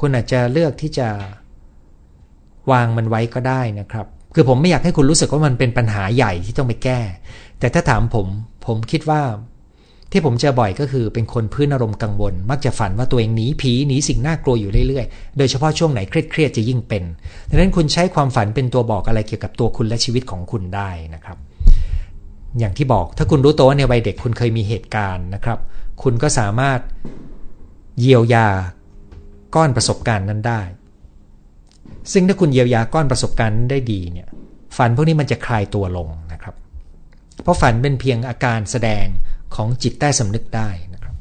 [0.00, 1.08] คุณอาจจะเลือกที่จะ
[2.72, 7.00] วางมันไว้ก็ได้นะครับ คือผมไม่อยากให้คุณรู้สึกว่ามันเป็นปัญหาใหญ่ที่ต้องไปแก้
[7.60, 8.26] แต่ถ้าถามผม
[8.66, 9.22] ผมคิดว่า
[10.12, 17.02] ที่ผมเจอบ่อยก็คือเป็นคนพื้นอารมณ์กังวล มักจะฝันว่าตัวเองหนีผีหนีสิ่งน่ากลัวอยู่เรื่อยๆ โดยเฉพาะช่วงไหนเครียดๆจะยิ่งเป็น
[17.48, 21.38] ดังนั้นคุณใช้ความฝันเป็นตัวบอกอะไรเกี่ยวกับตัวคุณและชีวิตของคุณได้นะครับ
[22.58, 25.58] อย่างที่บอกถ้าคุณรู้ตัวว่าในวัยเด็กคุณเคยมีเหตุการณ์นะครับ
[26.02, 26.80] คุณก็สามารถ
[28.00, 28.48] เยียวยา
[29.54, 30.62] ก้อนประสบการณ์นั้นได้
[32.12, 34.28] ซึ่งถ้าคุณเยียวยาก้อนประสบการณ์นั้นได้ดีเนี่ย
[34.76, 36.54] ฝันพวกนี้มันจะคลายตัวลงนะครับ
[37.42, 39.06] เพราะฝันเป็นเพียงอาการแสดง
[39.54, 41.14] ของจิตใต้สำนึกได้นะครับ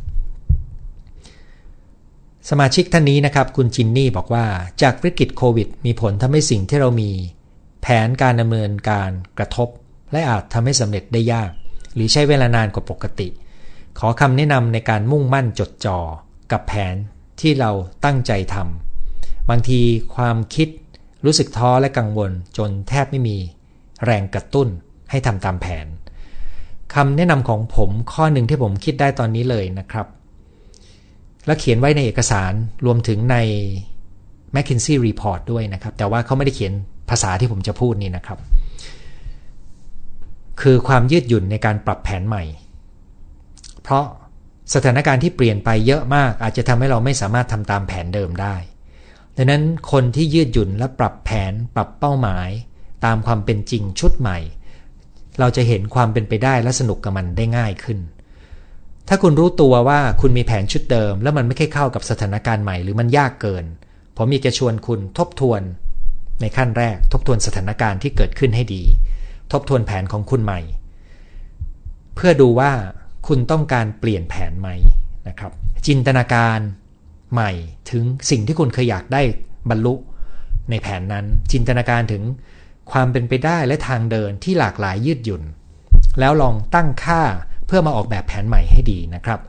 [2.49, 4.45] สมาชิกท่านนี้นะครับ คุณจินนี่บอกว่า
[4.81, 7.11] จากวิกฤตโควิด มีผลทำให้สิ่งที่เรามี
[7.81, 9.69] แผนการดำเนินการกระทบ
[10.11, 11.51] และอาจทำให้สำเร็จได้ยาก
[11.93, 13.27] หรือใช้เวลานานกว่าปกติ
[13.99, 15.99] ขอคำแนะนำในการมุ่งมั่นจดจ่อ
[16.51, 16.95] กับแผน
[17.41, 17.71] ที่เรา
[18.05, 19.79] ตั้งใจทำบางที
[20.15, 20.69] ความคิด
[21.25, 23.38] รู้สึกท้อและกังวลจนแทบไม่มี
[24.05, 24.67] แรงกระตุ้น
[25.10, 25.86] ให้ทำตามแผน
[26.95, 30.07] คำแนะนำของผมข้อหนึ่งที่ผมคิดได้ตอนนี้เลยนะครับ
[31.45, 32.53] และเขียนไว้ในเอกสาร
[32.86, 33.38] รวมถึงใน
[34.55, 36.73] McKinsey Report ด้วยนะครับ แต่ว่าเขาไม่ได้เขียน
[37.10, 38.39] ภาษาที่ผมจะพูดนี่นะครับ
[40.62, 42.43] คือความยืดหยุ่นในการปรับแผนใหม่
[43.88, 44.08] เพราะ
[44.73, 48.56] สถานการณ์ที่เปลี่ยนไปเยอะมากอาจจะทำให้เราไม่สามารถทำตามแผนเดิมได้
[49.36, 52.50] ดังนั้นคนที่ยืดหยุ่นและปรับแผนปรับเป้าหมาย
[53.06, 54.38] ตามความเป็นจริงชุดใหม่
[55.39, 58.00] เราจะเห็นความเป็นไปได้และสนุกกับมันได้ง่ายขึ้น
[59.08, 63.65] ถ้าคุณรู้ตัวว่าคุณมีแผนชุดเดิม แล้วมันไม่ค่อยเข้ากับสถานการณ์ใหม่หรือมันยากเกิน
[64.17, 65.62] ผมอยากจะชวนคุณทบทวน
[66.41, 68.84] ในขั้นแรก ทบทวนสถานการณ์ที่เกิดขึ้นให้ดี
[69.52, 70.60] ทบทวนแผนของคุณใหม่
[72.15, 72.71] เพื่อดูว่า
[73.27, 74.69] คุณต้องการเปลี่ยนแผนไหม
[75.27, 75.51] นะครับ
[75.87, 76.59] จินตนาการ
[77.33, 77.51] ใหม่
[77.91, 79.21] ถึงสิ่งที่คุณเคยอยากได้
[79.69, 79.93] บรรลุ
[80.69, 82.23] ในแผนนั้น จินตนาการถึง
[82.91, 85.43] ความเป็นไปได้และทางเดินที่หลากหลายยืดหยุ่น
[86.19, 87.21] แล้วลองตั้งค่า
[87.67, 89.39] เพื่อมาออกแบบแผนใหม่ให้ดีนะครับ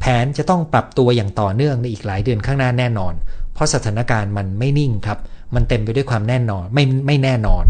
[0.00, 3.14] แผนจะต้องปรับตัวอย่างต่อเนื่องในอีกหลายเดือนข้างหน้าแน่นอน
[3.54, 5.18] เพราะสถานการณ์มันไม่นิ่งครับ
[5.54, 7.64] มันเต็มไปด้วยความแน่นอนไม่ไม่แน่นอน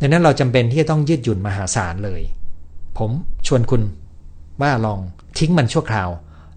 [0.00, 2.22] ดังนั้นเราจำเป็นที่จะต้องยืดหยุ่นมหาศาลเลย
[2.98, 3.10] ผม
[3.46, 3.82] ชวนคุณ
[4.60, 4.98] ว่าลอง
[5.38, 6.08] ทิ้งมันชั่วคราว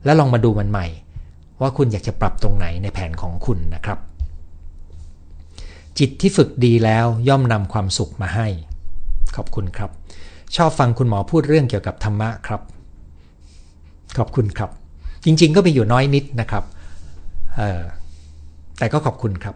[0.06, 0.86] แล้วลองมาดูมันใหม่
[1.62, 4.00] ว่าคุณอยากจะปรับตรงไหนในแผนของคุณนะครับ
[6.00, 8.48] จิตที่ฝึกดีแล้วย่อมนำความสุขมาให้
[9.36, 9.92] ขอบคุณครับ
[10.56, 12.62] ชอบฟังคุณหมอพูดเรื่องเกี่ยวกับธรรมะครับ
[14.18, 14.72] ขอบคุณครับ
[15.26, 16.64] จริงๆ ก็มีอยู่น้อยนิดนะครับ
[18.78, 19.56] แต่ก็ขอบคุณครับ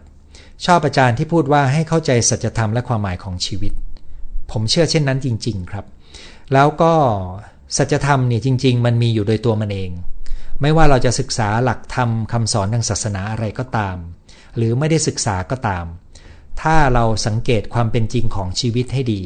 [0.66, 3.72] ชอบอาจารย์ที่พูดว่าให้เข้าใจสัจธรรมและความหมายของชีวิต
[4.50, 5.84] ผมเชื่อเช่นนั้นจริง ๆ ครับ
[6.52, 6.92] แล้วก็
[7.76, 9.90] สัจธรรมเนี่ยจริง ๆ มันมีอยู่โดยตัวมันเอง
[10.60, 13.96] ไม่ว่าเราจะศึกษาหลักธรรมคำสอนทางศาสนาอะไรก็ตาม
[14.56, 15.84] หรือไม่ได้ศึกษาก็ตาม
[16.60, 19.22] ถ้าเราสังเกตความเป็นจริงของชีวิตให้ดี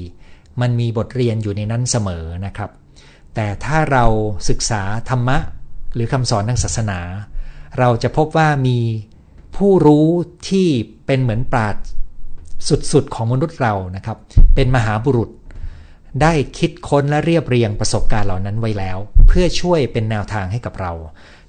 [0.60, 2.70] มันมีบทเรียนอยู่ในนั้นเสมอนะครับ
[3.34, 4.04] แต่ถ้าเรา
[4.48, 5.38] ศึกษาธรรมะ
[5.94, 7.00] หรือคำสอนทางศาสนา
[7.78, 8.78] เราจะพบว่ามี
[9.56, 10.06] ผู้รู้
[10.48, 10.68] ที่
[11.06, 11.76] เป็นเหมือนปราด
[12.92, 14.18] สุดๆของมนุษย์เรานะครับ
[14.54, 15.30] เป็นมหาบุรุษ
[16.22, 18.98] ได้คิดค้นและเรียบเรียงประสบการณ์เหล่านั้นไว้แล้ว
[19.28, 20.92] เพื่อช่วยเป็นแนวทางให้กับเรา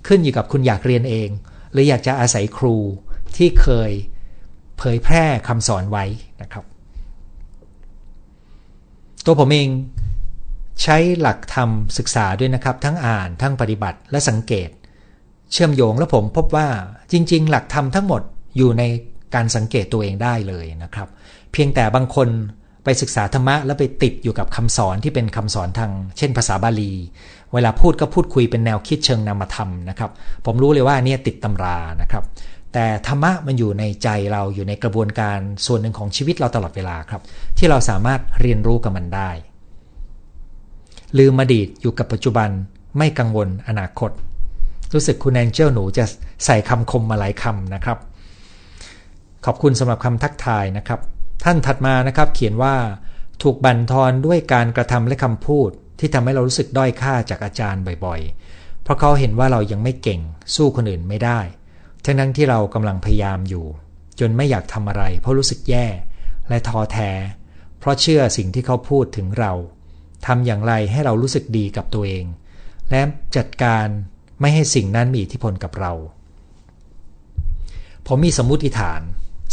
[0.08, 1.30] ขึ้นอยู่กับคุณอยากเรียนเอง
[1.72, 2.76] หรืออยากจะอาศัยครู
[3.38, 3.92] ที่เคย
[4.78, 6.06] เผยแพร่คำสอนไว้
[6.42, 6.66] นะครับ
[9.26, 9.70] ตัวผมเอง
[10.84, 14.70] ใช้หลักธรรมศึกษาด้วยนะครับ ทั้งอ่านทั้งปฏิบัติและสังเกต
[15.52, 16.68] เชื่อมโยงและผมพบว่า
[17.12, 18.22] จริง ๆ หลักธรรมทั้งหมด
[18.58, 18.84] อยู่ใน
[19.36, 21.08] การสังเกตตัวเองได้เลยนะครับ
[21.52, 22.28] เพียงแต่บางคน
[22.88, 26.94] ไปศึกษาธรรมะแล้วไปติดอยู่กับคำสอนที่เป็นคำสอนทาง เช่นภาษาบาลี
[27.54, 30.12] เวลาพูดก็พูดคุยเป็นแนวคิดเชิงนามธรรมนะครับ
[30.46, 32.24] ผมรู้เลยว่าเนี่ยติดตำรานะครับ
[32.74, 37.22] แต่ธรรมะมันอยู่ในใจเราอยู่ในกระบวนการส่วนหนึ่งของชีวิตเราตลอดเวลาครับ
[37.58, 39.30] ที่เราสามารถเรียนรู้กับมันได้
[41.18, 42.50] ลืมอดีตอยู่กับปัจจุบัน
[42.98, 44.12] ไม่กังวลอนาคต
[44.94, 46.06] รู้สึกคุณแองเจลหนูจะ
[46.46, 47.98] ใส่คำคมมาหลายคำนะครับ
[49.46, 51.02] ขอบคุณสำหรับคำทักทายนะครับ
[51.44, 52.76] ท่านถัดมานะครับเขียนว่า
[53.44, 55.70] ถูกบั่นทอนด้วยการกระทำและคำพูด
[56.00, 60.22] ที่ทำให้เรารู้สึกด้อยค่าจากอาจารย์บ่อยๆ เพราะเขาเห็นว่าเรายังไม่เก่ง
[60.56, 61.40] สู้คนอื่นไม่ได้
[62.06, 63.66] ทั้งนั้นที่เรากำลังพยายามอยู่
[64.20, 65.86] จนไม่อยากทำอะไร เพราะรู้สึกแย่
[66.50, 67.12] และท้อแท้
[67.80, 69.54] เพราะเชื่อสิ่งที่เขาพูดถึงเรา
[70.26, 72.26] ทำอย่างไรให้เรารู้สึกดีกับตัวเอง
[72.92, 73.02] และ
[73.38, 73.88] จัดการ
[74.42, 75.94] ไม่ให้สิ่งนั้นมีอิทธิพลกับเรา
[78.08, 79.02] ผมมีสมมุติฐาน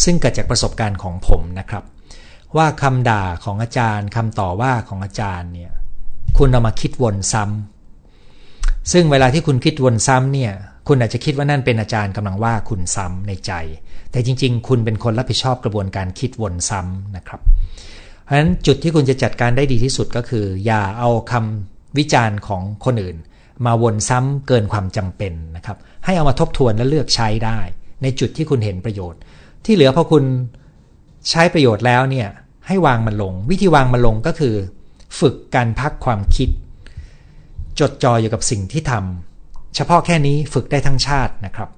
[0.02, 1.85] ซึ่งเกิดจากประสบการณ์ของผมนะครับ
[2.57, 5.72] ว่าคำด่าของอาจารย์คำต่อว่าของอาจารย์เนี่ย
[6.38, 10.52] คุณเอามาคิดวนซ้ำซึ่งเวลาที่คุณคิดวนซ้ำเนี่ย
[10.88, 13.52] คุณอาจจะคิดว่านั่นเป็นอาจารย์กำลังว่าคุณซ้ำในใจ
[14.11, 17.40] แต่จริง ๆ คุณเป็นคนรับผิดชอบกระบวนการคิดวนซ้ำนะครับ
[18.24, 23.16] เพราะฉะนั้นจุดที่คุณจะจัดการได้ดีที่สุดก็คือ อย่าเอาคำวิจารณ์ของคนอื่น
[23.66, 27.59] มาวนซ้ำเกินความจำเป็นนะครับ ให้เอามาทบทวนและเลือกใช้ได้
[28.02, 29.20] ในจุดที่คุณเห็นประโยชน์
[29.64, 30.24] ที่เหลือพอคุณ
[31.31, 32.29] ใช้ประโยชน์แล้วเนี่ย
[32.66, 34.55] ให้วางมันลง วิธีวางมันลงก็คือ
[35.20, 36.48] ฝึกการพักความคิด
[37.81, 41.70] จดจ่ออยู่กับสิ่งที่ทำเฉพาะแค่นี้ฝึกได้ทั้งชาตินะครับ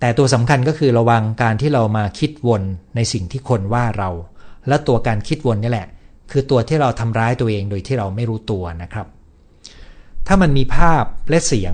[0.00, 2.62] แต่ตัวสำคัญก็คือระวังการที่เรามาคิดวน
[2.96, 4.10] ในสิ่งที่คนว่าเรา
[4.68, 5.88] และตัวการคิดวนนี่แหละ
[6.30, 9.06] คือตัวที่เราทำร้ายตัวเองโดยที่เราไม่รู้ตัวนะครับ
[10.26, 11.72] ถ้ามันมีภาพและเสียง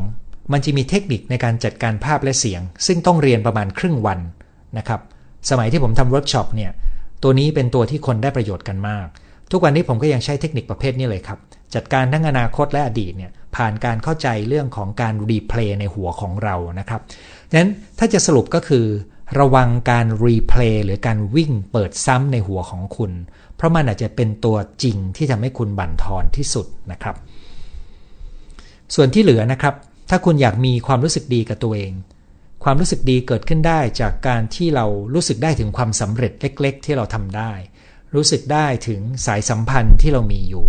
[0.53, 4.19] มันจะมีเทคนิคในการจัดการภาพและเสียง ซึ่งต้องเรียนประมาณครึ่งวัน
[4.79, 5.01] นะครับ
[5.51, 6.71] สมัยที่ผมทำเวิร์กช็อปเนี่ย
[7.23, 9.07] ตัวนี้เป็นตัวที่คนได้ประโยชน์กันมาก
[9.51, 11.39] ทุกวันนี้ผมก็ยังใช้เทคนิคประเภทนี้เลยครับ
[11.75, 17.01] จัดการทั้งอนาคตและอดีตเนี่ยผ่านการเข้าใจเรื่องของการ replay ในหัวของเรานะครับ
[17.51, 18.87] ดังนั้นถ้าจะสรุปก็คือ
[19.39, 23.13] ระวังการ replay หรือการวิ่งเปิดซ้ำในหัวของคุณ
[23.57, 27.17] เพราะมันอาจจะเป็นตัวจริงที่ทำให้คุณบั่นทอนที่สุดนะครับ
[28.95, 29.75] ส่วนที่เหลือนะครับ
[30.11, 31.93] ถ้าคุณอยากมีความรู้สึกดีกับตัวเอง
[32.65, 37.53] ความรู้สึกดีเกิดขึ้นได้จากการที่เรารู้สึกได้ถึงความสำเร็จเล็ก ๆ ที่เราทำได้
[38.15, 40.67] รู้สึกได้ถึงสายสัมพันธ์ที่เรามีอยู่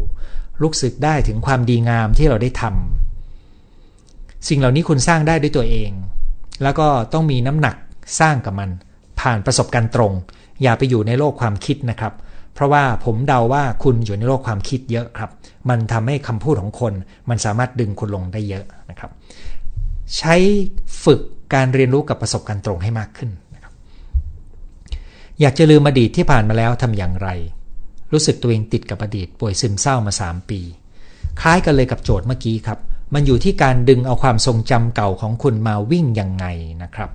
[0.62, 5.92] รู้สึกได้ถึงความดีงามที่เราได้ทำสิ่งเหล่านี้คุณสร้างได้ด้วยตัวเอง
[6.64, 7.76] แล้วก็ต้องมีน้ำหนัก
[8.20, 8.70] สร้างกับมัน
[9.20, 10.14] ผ่านประสบการณ์ตรง
[10.62, 12.14] อย่าไปอยู่ในโลกความคิดนะครับ
[12.54, 15.32] เพราะว่าผมเดาว่าคุณอยู่ในโลกความคิดเยอะครับ
[15.70, 16.94] มันทำให้คำพูดของคน
[17.30, 19.12] มันสามารถดึงคุณลงได้เยอะนะครับ
[20.18, 20.36] ใช้
[21.04, 21.22] ฝึก
[21.54, 23.74] การเรียนรู้กับประสบการณ์ตรงให้มากขึ้นนะครับ
[25.40, 27.30] อยากจะลืมอดีตที่ผ่านมาแล้วทำอย่างไร
[28.12, 30.60] รู้สึกตัวเองติดกับอดีตป่วยซึมเศร้ามา 3 ปี
[31.42, 32.80] คล้ายกันเลยกับโจทย์เมื่อกี้ครับ
[33.14, 36.46] มันอยู่ที่การดึงเอาความทรงจำเก่าของคุณมาวิ่งยังไง
[36.84, 37.10] นะครับ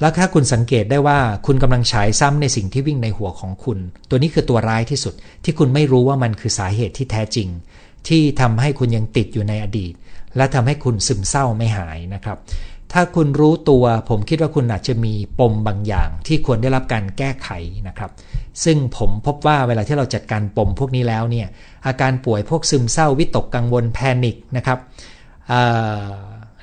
[0.00, 3.78] แล้วถ้าคุณสังเกตได้ว่าคุณกำลังฉายซ้ำในสิ่งที่วิ่งในหัวของคุณ
[4.08, 7.48] ตัวนี้คือตัวร้ายที่สุด ที่คุณไม่รู้ว่ามันคือสาเหตุที่แท้จริง
[8.08, 9.92] ที่ทำให้คุณยังติดอยู่ในอดีต
[10.36, 12.38] และทำให้คุณซึมเศร้าไม่หายนะครับ
[12.92, 17.48] ถ้าคุณรู้ตัวผมคิดว่าคุณอาจจะมีปมบางอย่าง ที่ควรได้รับการแก้ไข
[17.88, 18.10] นะครับ
[18.64, 21.48] ซึ่งผมพบว่าเวลาที่เราจัดการปมพวกนี้แล้วเนี่ย
[21.86, 24.78] อาการป่วยพวกซึมเศร้าวิตกกังวลแพนิคนะครับ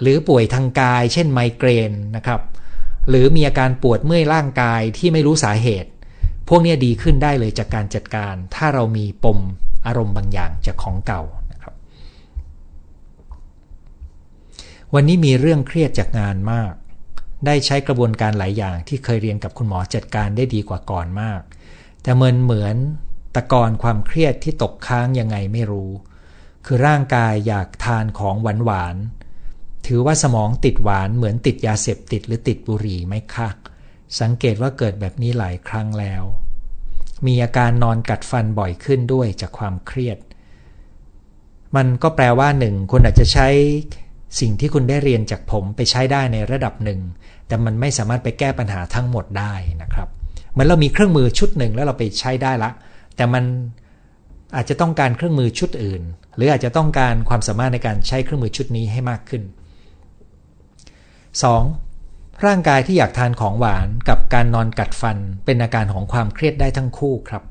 [0.01, 2.41] หรือป่วยทางกาย เช่นไมเกรนนะครับ
[3.09, 5.89] หรือมีอาการปวดเมื่อยร่างกายที่ไม่รู้สาเหตุ
[6.49, 9.39] พวกนี้ดีขึ้นได้เลยจากการจัดการ ถ้าเรามีปม
[9.85, 11.73] อารมณ์บางอย่างจากของเก่านะครับ
[14.97, 16.73] วันนี้มีเรื่องเครียดจากงานมาก
[17.45, 21.41] ได้ใช้กระบวนการหลายอย่างที่เคยเรียนกับคุณหมอจัดการได้ดีกว่าก่อนมาก
[22.03, 22.75] แต่เหมือนเหมือน
[23.35, 25.91] ตะกอนความเครียดที่ตกค้างยังไงไม่รู้
[26.65, 28.95] คือร่างกายอยากทานของหวานหวาน
[29.85, 33.49] ถือว่าสมองติดหวานเหมือนติดยาเสพติดหรือติดบุหรี่ไหมคะ
[34.19, 36.23] สังเกตว่าเกิดแบบนี้หลายครั้งแล้ว
[37.25, 40.17] มีอาการนอนกัดฟันบ่อยขึ้นด้วยจากความเครียด
[41.75, 43.49] มันก็แปลว่าหนึ่งคุณอาจจะใช้
[44.39, 46.99] สิ่งที่คุณได้เรียนจากผมไปใช้ได้ในระดับหนึ่ง
[47.47, 50.07] แต่มันไม่สามารถไปแก้ปัญหาทั้งหมดได้นะครับ
[50.51, 52.71] เหมือนเรามีเครื่องมือชุดหนึ่งแล้วเราไปใช้ได้ละ
[53.15, 53.43] แต่มัน
[54.55, 56.01] อาจจะต้องการเครื่องมือชุดอื่น
[56.35, 59.43] หรืออาจจะต้องการความสามารถในการใช้เครื่องมือชุดนี้ให้มากขึ้น
[61.73, 62.45] 2.
[62.45, 67.43] ร่างกายที่อยากทานของหวานกับการนอนกัดฟันเป็นอาการของความเครียดได้ทั้งคู่ครับ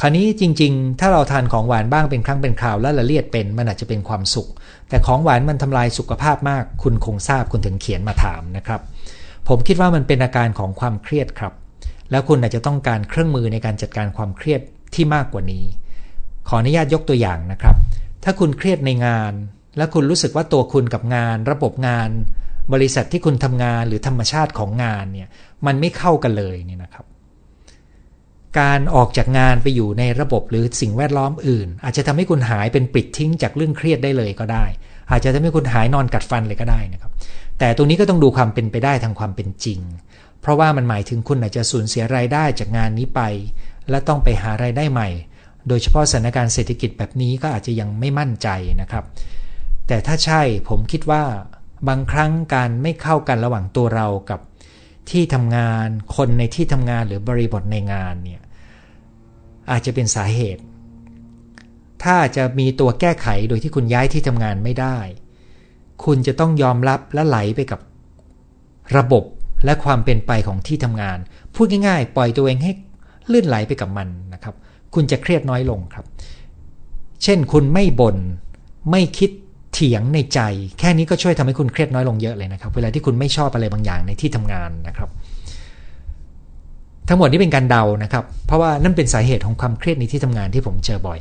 [0.00, 4.48] คราวนี้จริง ๆ ถ้าเราทานของหวานบ้างเป็นครั้งเป็นคราวแล้วละเลียดเป็นมันอาจจะเป็นความสุข
[4.88, 8.80] แต่ของหวานมันทำลายสุขภาพมาก คุณคงทราบคุณถึงเขียนมาถามนะครับ
[9.48, 11.52] ผมคิดว่ามันเป็นอาการของความเครียดครับ
[12.10, 14.60] แล้วคุณอาจจะต้องการเครื่องมือในการจัดการความเครียด
[14.94, 15.64] ที่มากกว่านี้
[16.48, 17.76] ขออนุญาตยกตัวอย่างนะครับ
[18.24, 19.32] ถ้าคุณเครียดในงาน
[19.76, 22.10] และคุณรู้สึกว่าตัวคุณกับงาน ระบบงาน
[22.72, 25.28] บริษัทที่คุณทำงานหรือธรรมชาติของงานเนี่ย
[25.66, 27.04] มันไม่เข้ากันเลยเนี่ยนะครับ
[28.60, 34.64] การออกจากงานไปอยู่ในระบบหรือสิ่งแวดล้อมอื่น อาจจะทำให้คุณหายเป็นปิดทิ้งจากเรื่องเครียดได้เลยก็ได้
[35.10, 37.12] อาจจะทำให้คุณหายนอนกัดฟันเลยก็ได้นะครับ
[37.58, 39.80] แต่ตรงนี้ก็ต้องดูความเป็นไปได้ทางความเป็นจริง
[40.40, 43.20] เพราะว่ามันหมายถึงคุณอาจจะสูญเสียรายได้จากงานนี้ไป
[43.90, 45.08] และต้องไปหารายได้ใหม่
[45.68, 48.48] โดยเฉพาะสถานการณ์เศรษฐกิจแบบนี้ก็อาจจะยังไม่มั่นใจ
[48.80, 49.04] นะครับ
[49.86, 51.22] แต่ถ้าใช่ผมคิดว่า
[51.88, 54.40] บางครั้งการไม่เข้ากันระหว่างตัวเรากับ
[55.10, 58.42] ที่ทำงานคนในที่ทำงานหรือบริบทในงานเนี่ย
[59.70, 60.62] อาจจะเป็นสาเหตุ
[62.04, 64.98] ถ้าจะมีตัวแก้ไขโดยที่คุณย้ายที่ทำงานไม่ได้
[66.04, 67.80] คุณจะต้องยอมรับและไหลไปกับ
[68.96, 69.24] ระบบ
[69.64, 71.18] และความเป็นไปของที่ทำงาน
[71.54, 72.72] พูดง่ายๆ ปล่อยตัวเองให้
[73.32, 74.54] ลื่นไหลไปกับมันนะครับ
[74.94, 76.06] คุณจะเครียดน้อยลงครับ
[77.22, 78.16] เช่นคุณไม่บน่น
[78.90, 79.30] ไม่คิด
[79.78, 80.40] ถียงในใจ
[80.78, 85.08] แค่นี้ก็ช่วยทำให้คุณเครียดน้อยลงเยอะเลยนะครับ เวลาที่คุณไม่ชอบอะไรบางอย่างในที่ทำงานนะครับ
[87.08, 91.20] ทั้งหมดนี้เป็นการเดานะครับ เพราะว่านั่นเป็นสาเหตุของความเครียดในที่ทำงานที่ผมเจอบ่อย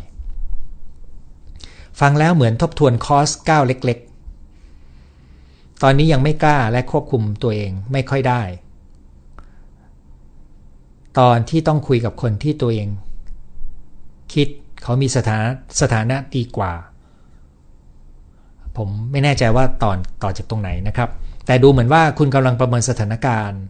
[1.99, 3.97] ฟังแล้วเหมือนทบทวนคอร์สก้าวเล็ก
[4.85, 8.41] ๆ ตอนนี้ยังไม่กล้าและควบคุมตัวเองไม่ค่อยได้
[11.19, 12.87] ตอนที่ต้องคุยกับคนที่ตัวเอง
[14.33, 14.47] คิด
[14.83, 15.49] เขามีสถานะ
[15.81, 16.73] สถานะดีกว่า
[18.77, 21.09] ผมไม่แน่ใจว่าตอนต่อจากตรงไหนนะครับ
[21.45, 23.61] แต่ดูเหมือนว่าคุณกำลังประเมินสถานการณ์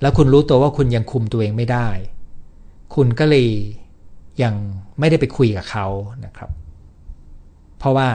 [0.00, 1.88] แล้วคุณรู้ตัวว่าคุณยังคุมตัวเองไม่ได้
[2.94, 3.48] คุณก็เลย
[4.42, 4.54] ยัง
[4.98, 5.86] ไม่ได้ไปคุยกับเขา
[6.24, 6.50] นะครับ
[7.78, 8.08] เพราะว่า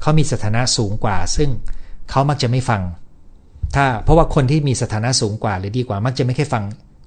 [0.00, 1.50] เขามีสถานะสูงกว่า ซึ่ง
[2.10, 2.82] เขามักจะไม่ฟัง
[3.76, 6.64] ถ้าเพราะว่าคนที่มีสถานะสูงกว่าหรือดีกว่ามักจะไม่ค่อยฟัง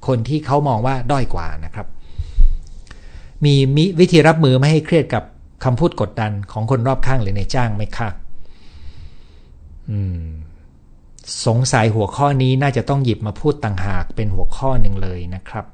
[0.07, 1.87] คนที่เขามองว่าด้อยกว่านะครับ
[3.43, 5.23] มีมีวิธีรับมือไม่ให้เครียดกับ
[5.63, 8.09] คำพูดกดดันของคนรอบข้างหรือในจ้างไหมคะ
[11.45, 15.65] สงสัยหัวข้อนี้น่าจะต้องหยิบมาพูดต่างหากเป็นหัวข้อหนึ่งเลยนะครับ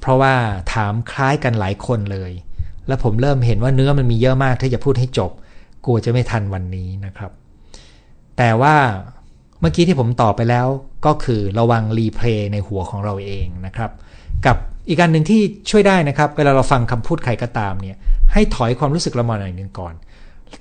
[0.00, 0.34] เพราะว่า
[0.74, 2.32] ถามคล้ายกันหลายคนเลย
[2.86, 5.30] แล้วผมเริ่มเห็นว่าเนื้อมันมีเยอะมากถ้าจะพูดให้จบ
[5.84, 7.30] กลัวจะไม่ทันวันนี้นะครับ
[8.38, 8.74] แต่ว่า
[9.60, 10.66] เมื่อกี้ที่ผมตอบไปแล้ว
[11.06, 13.90] ก็คือระวังรีเพลย์ในหัวของเราเองนะครับ
[14.46, 14.56] กับ
[14.88, 17.96] อีกการหนึ่งที่ช่วยได้นะครับ เวลาเราฟังคำพูดใครก็ตามเนี่ย
[18.32, 19.94] ให้ถอยความรู้สึกเรามาหน่อยหนึ่งก่อน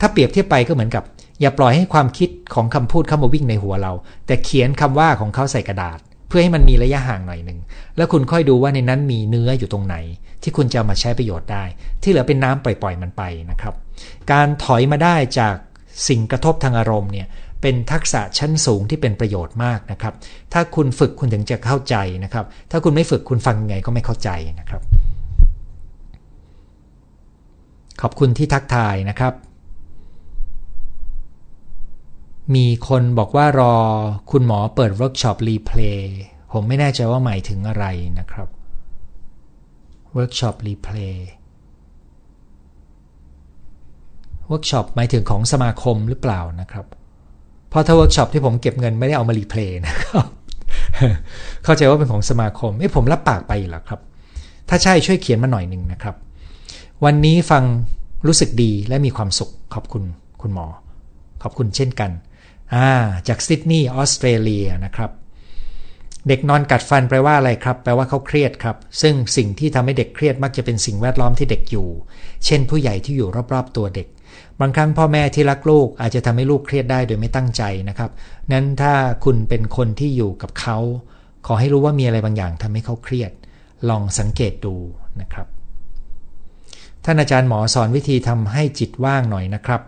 [0.01, 1.03] ถ้าเปรียบเทียบไปก็เหมือนกับ
[1.41, 3.93] อย่าปล่อยให้ความคิดของคำพูดเข้ามาวิ่งในหัวเรา
[4.27, 7.59] แต่เขียนคำว่าของเขาใส่กระดาษ เพื่อให้มันมีระยะห่างหน่อยหนึ่ง
[7.97, 9.95] แล้วคุณค่อยดูว่าในนั้นมีเนื้ออยู่ตรงไหน
[10.43, 11.63] ที่คุณจะมาใช้ประโยชน์ได้
[12.01, 13.73] ที่เหลือเป็นน้ำปล่อยๆมันไปนะครับ
[14.31, 15.55] การถอยมาได้จาก
[16.07, 17.27] สิ่งกระทบทางอารมณ์เนี่ย
[17.61, 20.13] เป็นทักษะชั้นสูงที่เป็นประโยชน์มากนะครับ
[20.53, 24.29] ถ้าคุณฝึกคุณถึงจะเข้าใจนะครับ ถ้าคุณไม่ฝึกคุณฟังยังไงก็ไม่เข้าใจ
[24.59, 24.81] นะครับ
[28.01, 29.33] ขอบคุณที่ทักทายนะครับ
[32.55, 33.75] มีคนบอกว่ารอ
[34.31, 36.15] คุณหมอเปิดเวิร์กช็อป replay
[36.51, 37.85] ผมไม่แน่ใจว่าหมายถึงอะไร
[38.19, 38.47] นะครับ
[40.13, 41.29] เวิร์กช็อป replay
[44.47, 46.85] เวิร์กช็อปหมายถึงของสมาคมหรือเปล่านะครับ
[47.69, 50.25] เพราะถ้าเวิร์กช็อปที่ผมเก็บเงินไม่ได้เอามา replay นะครับ
[51.63, 53.99] เข้าใจว่าเป็นของสมาคมไอ้ผมรับปากไปหรอครับ
[54.69, 56.15] ถ้าใช่ช่วยเขียนมาหน่อยหนึ่งนะครับ
[57.05, 57.63] วันนี้ฟัง
[58.25, 60.03] รู้สึกดีและมีความสุขขอบคุณ
[60.41, 60.67] คุณหมอ
[61.43, 62.11] ขอบคุณเช่นกัน
[62.73, 62.89] อ่า
[63.27, 65.11] จากซิดนีย์ออสเตรเลียนะครับ
[66.27, 71.87] เด็กนอนกัดฟันแปลว่าอะไรครับ แปลว่าเขาเครียดครับ ซึ่งสิ่งที่ทำให้เด็กเครียดมักจะเป็นสิ่งแวดล้อมที่เด็กอยู่
[72.45, 74.07] เช่น ผู้ใหญ่ที่อยู่รอบๆตัวเด็ก
[74.59, 78.11] บางครั้งพ่อแม่ที่รักลูกอาจจะทำให้ลูกเครียดได้โดยไม่ตั้งใจนะครับ
[78.51, 78.93] นั้นถ้า
[79.25, 80.77] คุณเป็นคนที่อยู่กับเขา
[81.47, 83.31] ขอให้รู้ว่ามีอะไรบางอย่างทำให้เขาเครียด
[83.89, 84.75] ลองสังเกตดู
[85.21, 85.47] นะครับ
[87.05, 89.81] ท่านอาจารย์หมอสอนวิธีทำให้จิตว่างหน่อยนะครับ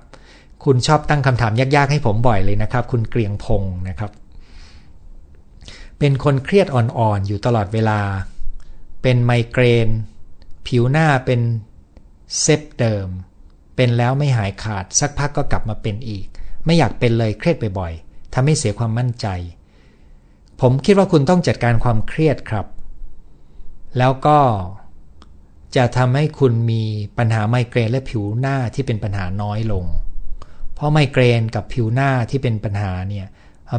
[0.63, 4.11] คุณชอบตั้งคำถามยากๆให้ผมบ่อยเลยนะครับ คุณเกรียงพงศ์นะครับ
[5.99, 7.99] เป็นคนเครียดอ่อนๆอยู่ตลอดเวลา
[9.01, 9.87] เป็นไมเกรน
[10.67, 11.41] ผิวหน้าเป็น
[12.39, 13.07] เซฟเดิม
[13.75, 16.25] เป็นแล้วไม่หายขาดสักพักก็กลับมาเป็นอีก
[16.65, 19.27] ไม่อยากเป็นเลยเครียดบ่อยๆทำให้เสียความมั่นใจ
[20.61, 22.65] ผมคิดว่าคุณต้องจัดการความเครียดครับ
[23.97, 24.39] แล้วก็
[25.75, 26.83] จะทำให้คุณมี
[27.17, 29.85] ปัญหาไมเกรนและผิวหน้าที่เป็นปัญหาน้อยลง
[30.79, 33.27] เพราะไมเกรนกับผิวหน้าที่เป็นปัญหาเนี่ย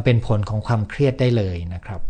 [0.05, 2.01] เป็นผลของความเครียดได้เลยนะครับ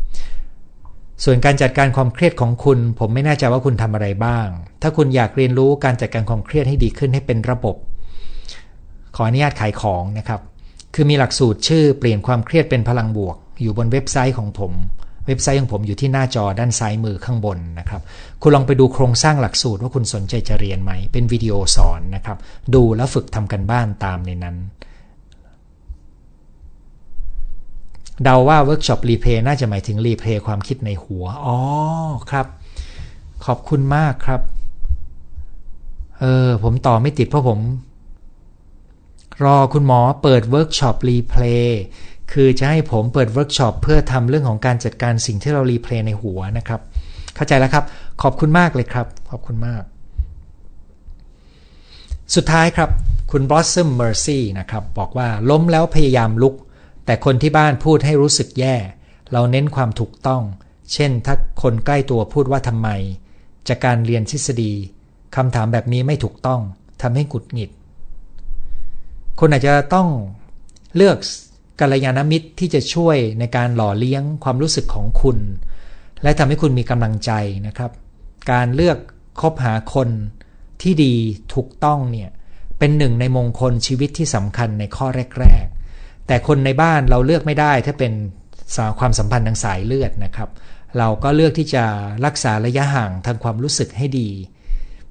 [1.24, 4.48] ส่วนการจัดการความเครียดของคุณ ผมไม่แน่ใจว่าคุณทำอะไรบ้าง
[4.82, 7.76] ถ้าคุณอยากเรียนรู้การจัดการความเครียดให้ดีขึ้นให้เป็นระบบ
[9.16, 10.42] ขออนุญาตขายของนะครับ
[10.96, 14.74] คือมีหลักสูตรชื่อเปลี่ยนความเครียดเป็นพลังบวก อยู่บนเว็บไซต์ของผม
[15.28, 18.02] เว็บไซต์ของผมอยู่ที่หน้าจอด้านซ้ายมือข้างบนนะครับ
[18.42, 22.38] คุณลองไปดูโครงสร้างหลักสูตรว่าคุณสนใจจะเรียนไหม เป็นวิดีโอสอนนะครับ
[22.74, 24.58] ดูแล้วฝึกทำการบ้านตามในนั้น
[28.24, 31.58] เดาว่าเวิร์กช็อป replay น่าจะหมายถึง replay ความคิดในหัว อ๋อ
[32.32, 32.46] ครับ
[33.46, 34.42] ขอบคุณมากครับ
[36.20, 37.60] เออ ผมต่อไม่ติดเพราะผม
[39.44, 41.82] รอคุณหมอเปิดเวิร์กช็อป replay
[42.34, 46.82] คือจะให้ผมเปิดเวิร์กช็อปเพื่อทำเรื่องของการจัดการสิ่งที่เรา replay ในหัวนะครับ
[47.36, 47.86] เข้าใจแล้วครับ
[48.22, 49.84] ขอบคุณมากเลยครับ ขอบคุณมาก
[52.36, 52.90] สุดท้ายครับ
[53.32, 56.56] คุณบอสซึมเมอร์ซี่นะครับ บอกว่าล้มแล้วพยายามลุก
[57.06, 58.76] แต่คนที่บ้านพูดให้รู้สึกแย่
[59.32, 60.44] เราเน้นความถูกต้อง
[60.94, 62.90] เช่น ถ้าคนใกล้ตัวพูดว่าทำไม
[63.68, 64.72] จากการเรียนทฤษฎี
[65.36, 66.62] คำถามแบบนี้ไม่ถูกต้อง
[67.02, 67.70] ทำให้กุดหงิด
[69.40, 70.08] คนอาจจะต้อง
[70.96, 71.18] เลือก
[71.82, 75.38] กัลยาณมิตรที่จะช่วยในการหล่อเลี้ยงความรู้สึกของคุณ
[76.24, 77.32] และทำให้คุณมีกำลังใจ
[77.68, 77.92] นะครับ
[78.52, 78.98] การเลือก
[79.42, 80.10] คบหาคน
[80.82, 81.14] ที่ดี
[81.54, 82.30] ถูกต้องเนี่ย
[82.80, 85.08] เป็นหนึ่งในมงคลชีวิตที่สำคัญในข้อ
[85.40, 85.66] แรก
[86.28, 88.14] แต่คนในบ้านเราเลือกไม่ได้ถ้าเป็น
[88.76, 90.50] สาความสัมพันธ์ทางสายเลือดนะครับ
[90.98, 91.84] เราก็เลือกที่จะ
[92.26, 94.30] รักษาระยะห่างทางความรู้สึกให้ดี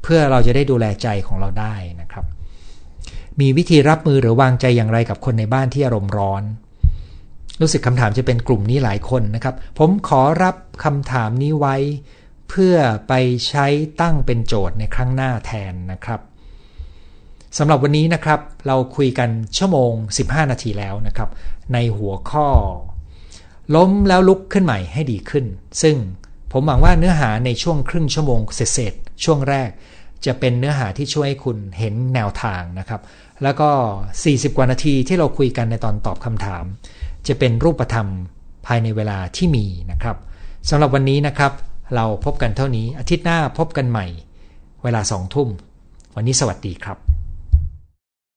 [0.03, 2.25] เพื่อเราจะได้ดูแลใจของเราได้นะครับ
[3.41, 6.43] มีวิธีรับมือหรือวางใจอย่างไรกับคนในบ้านที่อารมณ์ร้อน
[7.61, 11.77] รู้สึกคำถามจะเป็นกลุ่มนี้หลายคนนะครับ ผมขอรับคำถามนี้ไว้
[12.49, 12.77] เพื่อ
[13.09, 13.13] ไป
[13.49, 13.67] ใช้
[14.01, 16.21] ตั้งเป็นโจทย์ในครั้งหน้าแทนนะครับ
[17.59, 21.29] สำหรับวันนี้นะครับ เราคุยกันชั่วโมง 15 นาทีแล้วนะครับ
[21.73, 22.49] ในหัวข้อ
[23.75, 25.45] ล้มแล้วลุกขึ้นใหม่ให้ดีขึ้น
[25.83, 25.97] ซึ่ง
[26.53, 29.71] ผมหวังว่าเนื้อหาในช่วงครึ่งชั่วโมงเศษช่วงแรก
[30.27, 33.01] จะเป็นเนื้อหาที่ช่วยให้คุณเห็นแนวทางนะครับ
[33.43, 33.71] แล้วก็
[34.15, 36.65] 40 กว่านาทีที่เราคุยกันในตอนตอบคำถาม
[37.29, 38.09] จะเป็นรูปธรรม
[38.67, 40.17] ภายในเวลาที่มีนะครับ
[40.71, 41.53] สำหรับวันนี้นะครับ
[41.95, 44.07] เราพบกันเท่านี้อาทิตย์หน้าพบกันใหม่
[44.83, 45.49] เวลาสองทุ่ม
[46.17, 47.10] วันนี้สวัสดีครับ